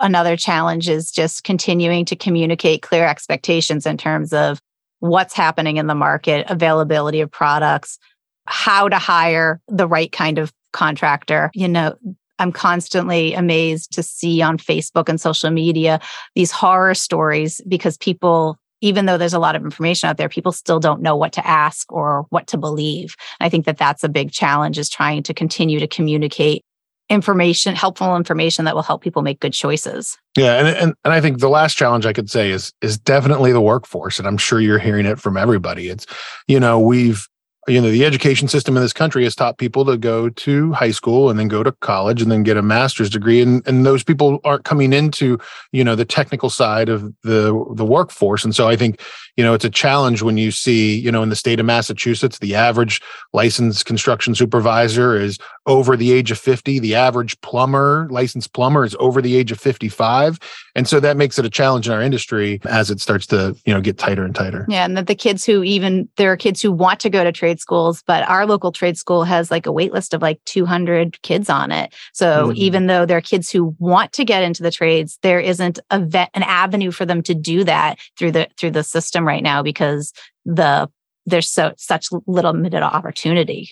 another 0.01 0.37
challenge 0.37 0.89
is 0.89 1.11
just 1.11 1.45
continuing 1.45 2.05
to 2.07 2.17
communicate 2.17 2.83
clear 2.83 3.07
expectations 3.07 3.87
in 3.87 3.97
terms 3.97 4.33
of 4.33 4.61
what's 4.99 5.35
happening 5.35 5.79
in 5.79 5.87
the 5.87 5.95
market, 5.95 6.45
availability 6.49 7.21
of 7.21 7.31
products, 7.31 7.99
how 8.47 8.89
to 8.89 8.99
hire 8.99 9.61
the 9.69 9.87
right 9.87 10.13
kind 10.13 10.39
of 10.39 10.53
contractor. 10.73 11.51
You 11.55 11.69
know, 11.69 11.95
I'm 12.39 12.53
constantly 12.53 13.35
amazed 13.35 13.93
to 13.93 14.03
see 14.03 14.43
on 14.43 14.59
Facebook 14.59 15.09
and 15.09 15.21
social 15.21 15.51
media 15.51 16.01
these 16.35 16.51
horror 16.51 16.95
stories 16.95 17.61
because 17.69 17.97
people 17.97 18.59
even 18.83 19.07
though 19.07 19.17
there's 19.17 19.33
a 19.33 19.39
lot 19.39 19.57
of 19.57 19.65
information 19.65 20.11
out 20.11 20.19
there, 20.19 20.29
people 20.29 20.53
still 20.53 20.81
don't 20.81 21.01
know 21.01 21.17
what 21.17 21.33
to 21.33 21.47
ask 21.47 21.91
or 21.91 22.27
what 22.29 22.49
to 22.49 22.59
believe. 22.59 23.17
And 23.41 23.47
I 23.47 23.49
think 23.49 23.65
that 23.65 23.79
that's 23.79 24.05
a 24.05 24.09
big 24.09 24.33
challenge 24.33 24.77
is 24.77 24.91
trying 24.91 25.23
to 25.23 25.33
continue 25.33 25.81
to 25.81 25.87
communicate 25.87 26.65
information, 27.09 27.75
helpful 27.75 28.17
information 28.17 28.65
that 28.65 28.75
will 28.75 28.83
help 28.83 29.03
people 29.03 29.23
make 29.23 29.41
good 29.41 29.53
choices. 29.53 30.19
Yeah, 30.37 30.59
and, 30.59 30.69
and 30.69 30.95
and 31.05 31.13
I 31.13 31.21
think 31.21 31.39
the 31.39 31.49
last 31.49 31.77
challenge 31.77 32.07
I 32.07 32.13
could 32.13 32.31
say 32.31 32.51
is 32.51 32.73
is 32.81 32.99
definitely 32.99 33.53
the 33.53 33.61
workforce, 33.61 34.19
and 34.19 34.27
I'm 34.27 34.39
sure 34.39 34.61
you're 34.61 34.79
hearing 34.79 35.07
it 35.07 35.19
from 35.19 35.37
everybody. 35.37 35.89
It's 35.89 36.07
you 36.49 36.59
know 36.59 36.81
we've 36.81 37.27
you 37.69 37.81
know 37.81 37.91
the 37.91 38.05
education 38.05 38.49
system 38.49 38.77
in 38.77 38.83
this 38.83 38.93
country 38.93 39.23
has 39.23 39.37
taught 39.37 39.59
people 39.59 39.85
to 39.85 39.97
go 39.97 40.29
to 40.29 40.73
high 40.73 40.91
school 40.91 41.31
and 41.31 41.39
then 41.39 41.47
go 41.47 41.63
to 41.63 41.71
college 41.71 42.21
and 42.21 42.31
then 42.31 42.43
get 42.43 42.57
a 42.57 42.63
master's 42.63 43.09
degree 43.09 43.41
and 43.41 43.67
and 43.69 43.87
those 43.87 44.03
people 44.03 44.41
aren't 44.45 44.65
coming 44.65 44.93
into 44.93 45.39
you 45.71 45.85
know 45.85 45.95
the 45.95 46.05
technical 46.05 46.51
side 46.51 46.89
of 46.89 47.03
the 47.23 47.53
the 47.75 47.85
workforce. 47.85 48.45
And 48.45 48.55
so 48.55 48.69
i 48.69 48.77
think 48.77 49.01
you 49.37 49.45
know 49.45 49.55
it's 49.55 49.65
a 49.65 49.71
challenge 49.71 50.23
when 50.23 50.37
you 50.37 50.51
see 50.51 50.99
you 50.99 51.11
know 51.11 51.23
in 51.23 51.29
the 51.29 51.37
state 51.37 51.61
of 51.61 51.67
massachusetts 51.67 52.39
the 52.39 52.55
average 52.55 53.01
licensed 53.33 53.87
construction 53.87 54.35
supervisor 54.35 55.17
is 55.17 55.39
over 55.67 55.97
the 55.97 56.13
age 56.13 56.31
of 56.31 56.39
50 56.39 56.79
the 56.79 56.95
average 56.95 57.41
plumber 57.41 58.09
licensed 58.11 58.53
plumber 58.53 58.85
is 58.85 58.97
over 58.99 59.23
the 59.23 59.37
age 59.37 59.53
of 59.53 59.61
55 59.61 60.39
and 60.75 60.89
so 60.89 61.01
that 61.01 61.17
makes 61.17 61.39
it 61.39 61.45
a 61.45 61.51
challenge 61.51 61.87
in 61.87 61.93
our 61.93 62.01
industry 62.01 62.61
as 62.65 62.91
it 62.91 63.01
starts 63.01 63.27
to 63.29 63.57
you 63.67 63.75
know 63.75 63.81
get 63.81 63.99
tighter 63.99 64.25
and 64.25 64.35
tighter. 64.35 64.65
Yeah 64.69 64.85
and 64.85 64.97
that 64.97 65.07
the 65.07 65.15
kids 65.15 65.45
who 65.45 65.63
even 65.63 66.09
there 66.17 66.33
are 66.33 66.37
kids 66.37 66.63
who 66.63 66.73
want 66.73 67.01
to 67.01 67.11
go 67.11 67.25
to 67.25 67.33
trade 67.33 67.61
schools 67.61 68.03
but 68.07 68.29
our 68.29 68.47
local 68.47 68.73
trade 68.73 68.97
school 68.97 69.25
has 69.25 69.51
like 69.51 69.67
a 69.67 69.73
wait 69.73 69.93
list 69.93 70.15
of 70.15 70.23
like 70.23 70.41
200 70.47 71.21
kids 71.23 71.51
on 71.51 71.71
it. 71.71 71.95
So 72.13 72.49
mm-hmm. 72.49 72.57
even 72.57 72.87
though 72.87 73.07
there 73.07 73.19
are 73.19 73.23
kids 73.23 73.51
who 73.51 73.77
want 73.79 74.13
to 74.15 74.25
get 74.25 74.43
into 74.43 74.63
the 74.63 74.71
trades 74.71 75.19
there 75.23 75.41
isn't 75.41 75.79
a 75.91 76.01
vet 76.01 76.31
an 76.35 76.43
avenue 76.43 76.91
for 76.91 77.05
them 77.05 77.23
to 77.23 77.35
do 77.35 77.65
that 77.65 77.99
through 78.17 78.33
the 78.33 78.49
through 78.57 78.71
the 78.71 78.85
system 78.85 79.22
right 79.25 79.43
now 79.43 79.63
because 79.63 80.13
the 80.45 80.89
there's 81.27 81.49
so 81.49 81.73
such 81.77 82.09
little 82.27 82.53
limited 82.53 82.83
opportunity 82.83 83.71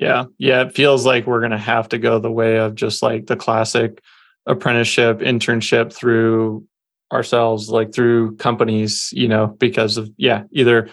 yeah. 0.00 0.24
Yeah. 0.38 0.62
It 0.62 0.74
feels 0.74 1.04
like 1.04 1.26
we're 1.26 1.40
going 1.40 1.50
to 1.50 1.58
have 1.58 1.90
to 1.90 1.98
go 1.98 2.18
the 2.18 2.30
way 2.30 2.58
of 2.58 2.74
just 2.74 3.02
like 3.02 3.26
the 3.26 3.36
classic 3.36 4.00
apprenticeship, 4.46 5.20
internship 5.20 5.92
through 5.92 6.66
ourselves, 7.12 7.68
like 7.68 7.92
through 7.92 8.36
companies, 8.36 9.10
you 9.12 9.28
know, 9.28 9.48
because 9.48 9.98
of, 9.98 10.10
yeah, 10.16 10.44
either 10.52 10.88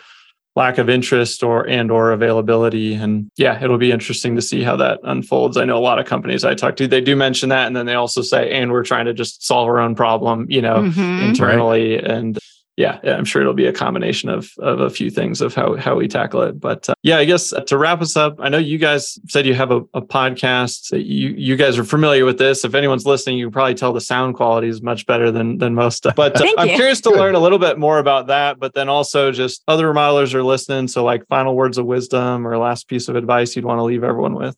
lack 0.57 0.77
of 0.77 0.89
interest 0.89 1.41
or 1.41 1.67
and 1.69 1.91
or 1.91 2.11
availability 2.11 2.95
and 2.95 3.29
yeah 3.37 3.63
it'll 3.63 3.77
be 3.77 3.91
interesting 3.91 4.35
to 4.35 4.41
see 4.41 4.63
how 4.63 4.75
that 4.75 4.99
unfolds 5.03 5.55
i 5.55 5.63
know 5.63 5.77
a 5.77 5.79
lot 5.79 5.99
of 5.99 6.07
companies 6.07 6.43
i 6.43 6.55
talk 6.55 6.75
to 6.75 6.87
they 6.87 6.99
do 6.99 7.15
mention 7.15 7.49
that 7.49 7.67
and 7.67 7.75
then 7.75 7.85
they 7.85 7.93
also 7.93 8.23
say 8.23 8.51
and 8.51 8.71
we're 8.71 8.83
trying 8.83 9.05
to 9.05 9.13
just 9.13 9.45
solve 9.45 9.67
our 9.67 9.77
own 9.77 9.93
problem 9.93 10.47
you 10.49 10.59
know 10.59 10.77
mm-hmm. 10.77 11.27
internally 11.27 11.97
right. 11.97 12.03
and 12.03 12.39
yeah, 12.77 12.99
I'm 13.03 13.25
sure 13.25 13.41
it'll 13.41 13.55
be 13.55 13.65
a 13.65 13.73
combination 13.73 14.29
of 14.29 14.53
of 14.59 14.79
a 14.79 14.89
few 14.91 15.09
things 15.09 15.41
of 15.41 15.55
how 15.55 15.75
how 15.77 15.95
we 15.95 16.07
tackle 16.07 16.43
it. 16.43 16.59
But 16.59 16.87
uh, 16.87 16.93
yeah, 17.01 17.17
I 17.17 17.25
guess 17.25 17.51
to 17.65 17.77
wrap 17.77 18.01
us 18.01 18.15
up, 18.15 18.35
I 18.39 18.49
know 18.49 18.59
you 18.59 18.77
guys 18.77 19.17
said 19.27 19.47
you 19.47 19.55
have 19.55 19.71
a, 19.71 19.77
a 19.95 20.01
podcast. 20.01 20.91
You 20.91 21.29
you 21.29 21.55
guys 21.55 21.79
are 21.79 21.83
familiar 21.83 22.23
with 22.23 22.37
this. 22.37 22.63
If 22.63 22.75
anyone's 22.75 23.07
listening, 23.07 23.39
you 23.39 23.47
can 23.47 23.51
probably 23.51 23.73
tell 23.73 23.93
the 23.93 24.01
sound 24.01 24.35
quality 24.35 24.67
is 24.67 24.83
much 24.83 25.07
better 25.07 25.31
than 25.31 25.57
than 25.57 25.73
most. 25.73 26.05
But 26.15 26.39
uh, 26.41 26.47
I'm 26.57 26.69
curious 26.69 27.01
to 27.01 27.11
learn 27.11 27.35
a 27.35 27.39
little 27.39 27.59
bit 27.59 27.77
more 27.77 27.99
about 27.99 28.27
that. 28.27 28.59
But 28.59 28.73
then 28.73 28.89
also 28.89 29.31
just 29.31 29.63
other 29.67 29.91
remodelers 29.91 30.33
are 30.33 30.43
listening. 30.43 30.87
So 30.87 31.03
like 31.03 31.27
final 31.27 31.55
words 31.55 31.77
of 31.77 31.85
wisdom 31.85 32.47
or 32.47 32.57
last 32.57 32.87
piece 32.87 33.07
of 33.07 33.15
advice 33.15 33.55
you'd 33.55 33.65
want 33.65 33.79
to 33.79 33.83
leave 33.83 34.03
everyone 34.03 34.33
with. 34.35 34.55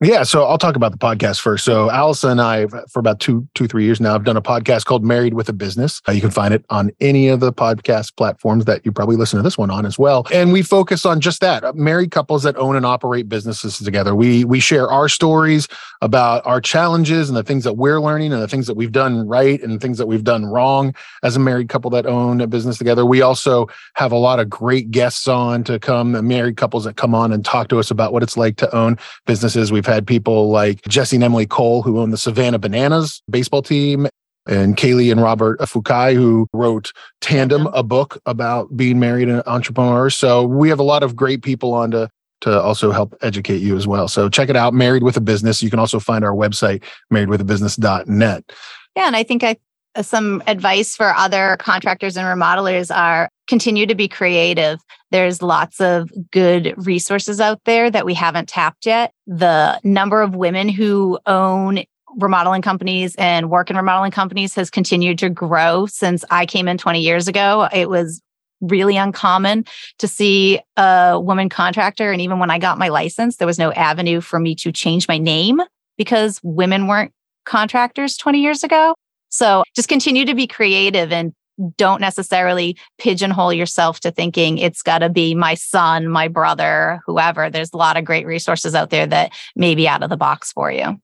Yeah, 0.00 0.24
so 0.24 0.44
I'll 0.44 0.58
talk 0.58 0.74
about 0.74 0.90
the 0.90 0.98
podcast 0.98 1.40
first. 1.40 1.64
So 1.64 1.88
Allison 1.88 2.32
and 2.32 2.40
I, 2.40 2.66
for 2.66 2.98
about 2.98 3.20
two, 3.20 3.46
two, 3.54 3.68
three 3.68 3.84
years 3.84 4.00
now, 4.00 4.16
I've 4.16 4.24
done 4.24 4.36
a 4.36 4.42
podcast 4.42 4.86
called 4.86 5.04
Married 5.04 5.34
with 5.34 5.48
a 5.48 5.52
Business. 5.52 6.02
Uh, 6.08 6.12
you 6.12 6.20
can 6.20 6.32
find 6.32 6.52
it 6.52 6.64
on 6.68 6.90
any 7.00 7.28
of 7.28 7.38
the 7.38 7.52
podcast 7.52 8.16
platforms 8.16 8.64
that 8.64 8.84
you 8.84 8.90
probably 8.90 9.14
listen 9.14 9.36
to 9.36 9.42
this 9.44 9.56
one 9.56 9.70
on 9.70 9.86
as 9.86 9.96
well. 9.96 10.26
And 10.32 10.52
we 10.52 10.62
focus 10.62 11.06
on 11.06 11.20
just 11.20 11.40
that: 11.42 11.62
uh, 11.62 11.72
married 11.74 12.10
couples 12.10 12.42
that 12.42 12.56
own 12.56 12.74
and 12.74 12.84
operate 12.84 13.28
businesses 13.28 13.78
together. 13.78 14.16
We 14.16 14.44
we 14.44 14.58
share 14.58 14.90
our 14.90 15.08
stories 15.08 15.68
about 16.02 16.44
our 16.44 16.60
challenges 16.60 17.28
and 17.28 17.36
the 17.36 17.44
things 17.44 17.62
that 17.62 17.74
we're 17.74 18.00
learning 18.00 18.32
and 18.32 18.42
the 18.42 18.48
things 18.48 18.66
that 18.66 18.76
we've 18.76 18.92
done 18.92 19.28
right 19.28 19.62
and 19.62 19.80
things 19.80 19.98
that 19.98 20.06
we've 20.06 20.24
done 20.24 20.44
wrong 20.44 20.92
as 21.22 21.36
a 21.36 21.40
married 21.40 21.68
couple 21.68 21.88
that 21.90 22.04
own 22.04 22.40
a 22.40 22.48
business 22.48 22.78
together. 22.78 23.06
We 23.06 23.22
also 23.22 23.68
have 23.94 24.10
a 24.10 24.18
lot 24.18 24.40
of 24.40 24.50
great 24.50 24.90
guests 24.90 25.28
on 25.28 25.62
to 25.64 25.78
come, 25.78 26.26
married 26.26 26.56
couples 26.56 26.82
that 26.82 26.96
come 26.96 27.14
on 27.14 27.32
and 27.32 27.44
talk 27.44 27.68
to 27.68 27.78
us 27.78 27.92
about 27.92 28.12
what 28.12 28.24
it's 28.24 28.36
like 28.36 28.56
to 28.56 28.74
own 28.74 28.98
businesses. 29.24 29.70
We've 29.84 29.94
had 29.94 30.06
people 30.06 30.48
like 30.48 30.80
Jesse 30.88 31.16
and 31.16 31.22
Emily 31.22 31.44
Cole, 31.44 31.82
who 31.82 32.00
own 32.00 32.10
the 32.10 32.16
Savannah 32.16 32.58
Bananas 32.58 33.22
baseball 33.28 33.60
team, 33.60 34.06
and 34.48 34.78
Kaylee 34.78 35.12
and 35.12 35.20
Robert 35.20 35.60
Fukai, 35.60 36.14
who 36.14 36.48
wrote 36.54 36.90
Tandem, 37.20 37.66
a 37.66 37.82
book 37.82 38.18
about 38.24 38.74
being 38.74 38.98
married 38.98 39.28
and 39.28 39.42
entrepreneurs. 39.44 40.14
So 40.14 40.42
we 40.42 40.70
have 40.70 40.78
a 40.78 40.84
lot 40.84 41.02
of 41.02 41.14
great 41.14 41.42
people 41.42 41.74
on 41.74 41.90
to 41.90 42.08
to 42.40 42.62
also 42.62 42.92
help 42.92 43.14
educate 43.20 43.58
you 43.58 43.76
as 43.76 43.86
well. 43.86 44.08
So 44.08 44.30
check 44.30 44.48
it 44.48 44.56
out, 44.56 44.72
Married 44.72 45.02
with 45.02 45.18
a 45.18 45.20
Business. 45.20 45.62
You 45.62 45.68
can 45.68 45.78
also 45.78 45.98
find 45.98 46.24
our 46.24 46.34
website, 46.34 46.82
marriedwithabusiness.net. 47.12 48.52
Yeah, 48.96 49.06
and 49.06 49.16
I 49.16 49.22
think 49.22 49.44
I 49.44 49.56
Uh, 49.94 50.02
some 50.02 50.42
advice 50.46 50.96
for 50.96 51.14
other 51.14 51.56
contractors 51.58 52.16
and 52.16 52.26
remodelers 52.26 52.94
are 52.94 53.28
continue 53.46 53.86
to 53.86 53.94
be 53.94 54.08
creative. 54.08 54.80
There's 55.10 55.42
lots 55.42 55.80
of 55.80 56.10
good 56.30 56.74
resources 56.76 57.40
out 57.40 57.60
there 57.64 57.90
that 57.90 58.06
we 58.06 58.14
haven't 58.14 58.48
tapped 58.48 58.86
yet. 58.86 59.12
The 59.26 59.80
number 59.84 60.22
of 60.22 60.34
women 60.34 60.68
who 60.68 61.18
own 61.26 61.84
remodeling 62.16 62.62
companies 62.62 63.14
and 63.16 63.50
work 63.50 63.70
in 63.70 63.76
remodeling 63.76 64.12
companies 64.12 64.54
has 64.54 64.70
continued 64.70 65.18
to 65.18 65.28
grow 65.30 65.86
since 65.86 66.24
I 66.30 66.46
came 66.46 66.68
in 66.68 66.78
20 66.78 67.00
years 67.00 67.28
ago. 67.28 67.68
It 67.72 67.88
was 67.88 68.22
really 68.60 68.96
uncommon 68.96 69.64
to 69.98 70.08
see 70.08 70.60
a 70.76 71.20
woman 71.20 71.48
contractor. 71.48 72.12
And 72.12 72.20
even 72.20 72.38
when 72.38 72.50
I 72.50 72.58
got 72.58 72.78
my 72.78 72.88
license, 72.88 73.36
there 73.36 73.46
was 73.46 73.58
no 73.58 73.72
avenue 73.72 74.20
for 74.20 74.38
me 74.38 74.54
to 74.56 74.72
change 74.72 75.08
my 75.08 75.18
name 75.18 75.60
because 75.98 76.40
women 76.42 76.86
weren't 76.86 77.12
contractors 77.44 78.16
20 78.16 78.40
years 78.40 78.64
ago. 78.64 78.94
So 79.34 79.64
just 79.74 79.88
continue 79.88 80.24
to 80.26 80.34
be 80.34 80.46
creative 80.46 81.10
and 81.10 81.34
don't 81.76 82.00
necessarily 82.00 82.76
pigeonhole 82.98 83.52
yourself 83.52 83.98
to 84.00 84.12
thinking 84.12 84.58
it's 84.58 84.80
got 84.80 84.98
to 84.98 85.08
be 85.08 85.34
my 85.34 85.54
son, 85.54 86.06
my 86.06 86.28
brother, 86.28 87.00
whoever. 87.04 87.50
There's 87.50 87.72
a 87.72 87.76
lot 87.76 87.96
of 87.96 88.04
great 88.04 88.26
resources 88.26 88.76
out 88.76 88.90
there 88.90 89.08
that 89.08 89.32
may 89.56 89.74
be 89.74 89.88
out 89.88 90.04
of 90.04 90.10
the 90.10 90.16
box 90.16 90.52
for 90.52 90.70
you. 90.70 91.00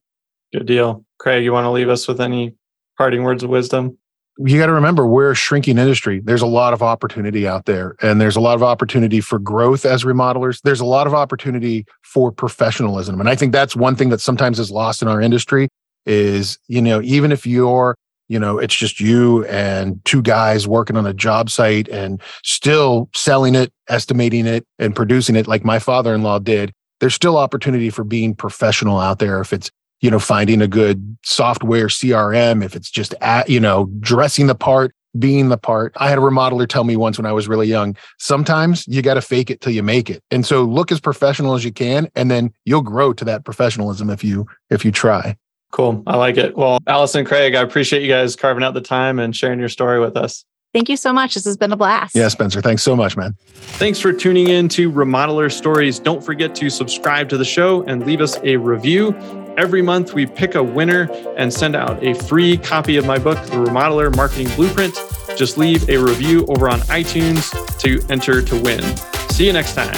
Good 0.53 0.65
deal. 0.65 1.03
Craig, 1.19 1.43
you 1.43 1.51
want 1.51 1.65
to 1.65 1.71
leave 1.71 1.89
us 1.89 2.07
with 2.07 2.21
any 2.21 2.55
parting 2.97 3.23
words 3.23 3.43
of 3.43 3.49
wisdom? 3.49 3.97
You 4.37 4.57
got 4.57 4.67
to 4.67 4.73
remember, 4.73 5.05
we're 5.05 5.31
a 5.31 5.35
shrinking 5.35 5.77
industry. 5.77 6.21
There's 6.23 6.41
a 6.41 6.47
lot 6.47 6.71
of 6.71 6.81
opportunity 6.81 7.45
out 7.45 7.65
there, 7.65 7.97
and 8.01 8.21
there's 8.21 8.37
a 8.37 8.41
lot 8.41 8.55
of 8.55 8.63
opportunity 8.63 9.19
for 9.19 9.39
growth 9.39 9.85
as 9.85 10.05
remodelers. 10.05 10.61
There's 10.63 10.79
a 10.79 10.85
lot 10.85 11.05
of 11.05 11.13
opportunity 11.13 11.85
for 12.01 12.31
professionalism. 12.31 13.19
And 13.19 13.27
I 13.27 13.35
think 13.35 13.51
that's 13.51 13.75
one 13.75 13.97
thing 13.97 14.07
that 14.07 14.21
sometimes 14.21 14.57
is 14.57 14.71
lost 14.71 15.01
in 15.01 15.09
our 15.09 15.19
industry 15.19 15.67
is, 16.05 16.57
you 16.69 16.81
know, 16.81 17.01
even 17.01 17.33
if 17.33 17.45
you're 17.45 17.95
you 18.31 18.39
know 18.39 18.57
it's 18.57 18.73
just 18.73 19.01
you 19.01 19.45
and 19.45 20.03
two 20.05 20.21
guys 20.21 20.65
working 20.65 20.95
on 20.95 21.05
a 21.05 21.13
job 21.13 21.49
site 21.49 21.89
and 21.89 22.21
still 22.43 23.09
selling 23.13 23.55
it 23.55 23.73
estimating 23.89 24.45
it 24.45 24.65
and 24.79 24.95
producing 24.95 25.35
it 25.35 25.47
like 25.47 25.65
my 25.65 25.79
father-in-law 25.79 26.39
did. 26.39 26.71
There's 27.01 27.13
still 27.13 27.37
opportunity 27.37 27.89
for 27.89 28.05
being 28.05 28.33
professional 28.33 28.99
out 28.99 29.19
there 29.19 29.41
if 29.41 29.51
it's 29.51 29.69
you 29.99 30.09
know 30.09 30.17
finding 30.17 30.61
a 30.61 30.67
good 30.67 31.17
software 31.23 31.87
crm 31.87 32.63
if 32.63 32.75
it's 32.75 32.89
just 32.89 33.13
at, 33.19 33.49
you 33.49 33.59
know 33.59 33.89
dressing 33.99 34.47
the 34.47 34.55
part 34.55 34.95
being 35.19 35.49
the 35.49 35.57
part. 35.57 35.91
I 35.97 36.07
had 36.07 36.17
a 36.17 36.21
remodeler 36.21 36.69
tell 36.69 36.85
me 36.85 36.95
once 36.95 37.17
when 37.19 37.25
i 37.25 37.33
was 37.33 37.49
really 37.49 37.67
young 37.67 37.97
sometimes 38.17 38.87
you 38.87 39.01
got 39.01 39.15
to 39.15 39.21
fake 39.21 39.49
it 39.49 39.59
till 39.59 39.73
you 39.73 39.83
make 39.83 40.09
it. 40.09 40.23
And 40.31 40.45
so 40.45 40.63
look 40.63 40.89
as 40.89 41.01
professional 41.01 41.53
as 41.53 41.65
you 41.65 41.73
can 41.73 42.09
and 42.15 42.31
then 42.31 42.53
you'll 42.63 42.81
grow 42.81 43.11
to 43.11 43.25
that 43.25 43.43
professionalism 43.43 44.09
if 44.09 44.23
you 44.23 44.47
if 44.69 44.85
you 44.85 44.91
try 44.93 45.35
Cool. 45.71 46.03
I 46.05 46.17
like 46.17 46.37
it. 46.37 46.55
Well, 46.55 46.79
Allison, 46.85 47.25
Craig, 47.25 47.55
I 47.55 47.61
appreciate 47.61 48.01
you 48.01 48.09
guys 48.09 48.35
carving 48.35 48.63
out 48.63 48.73
the 48.73 48.81
time 48.81 49.19
and 49.19 49.35
sharing 49.35 49.59
your 49.59 49.69
story 49.69 49.99
with 49.99 50.17
us. 50.17 50.45
Thank 50.73 50.87
you 50.87 50.95
so 50.95 51.11
much. 51.11 51.33
This 51.33 51.43
has 51.45 51.57
been 51.57 51.71
a 51.73 51.77
blast. 51.77 52.15
Yeah, 52.15 52.29
Spencer. 52.29 52.61
Thanks 52.61 52.81
so 52.81 52.95
much, 52.95 53.17
man. 53.17 53.35
Thanks 53.53 53.99
for 53.99 54.13
tuning 54.13 54.47
in 54.47 54.69
to 54.69 54.89
Remodeler 54.89 55.51
Stories. 55.51 55.99
Don't 55.99 56.23
forget 56.23 56.55
to 56.55 56.69
subscribe 56.69 57.27
to 57.29 57.37
the 57.37 57.43
show 57.43 57.83
and 57.83 58.05
leave 58.05 58.21
us 58.21 58.37
a 58.43 58.55
review. 58.55 59.13
Every 59.57 59.81
month, 59.81 60.13
we 60.13 60.25
pick 60.25 60.55
a 60.55 60.63
winner 60.63 61.09
and 61.35 61.53
send 61.53 61.75
out 61.75 62.01
a 62.01 62.13
free 62.13 62.57
copy 62.57 62.95
of 62.95 63.05
my 63.05 63.17
book, 63.17 63.37
The 63.47 63.57
Remodeler 63.57 64.15
Marketing 64.15 64.47
Blueprint. 64.55 64.95
Just 65.35 65.57
leave 65.57 65.89
a 65.89 65.97
review 65.97 66.45
over 66.47 66.69
on 66.69 66.79
iTunes 66.81 67.51
to 67.79 68.01
enter 68.09 68.41
to 68.41 68.61
win. 68.61 68.81
See 69.29 69.47
you 69.47 69.53
next 69.53 69.75
time. 69.75 69.93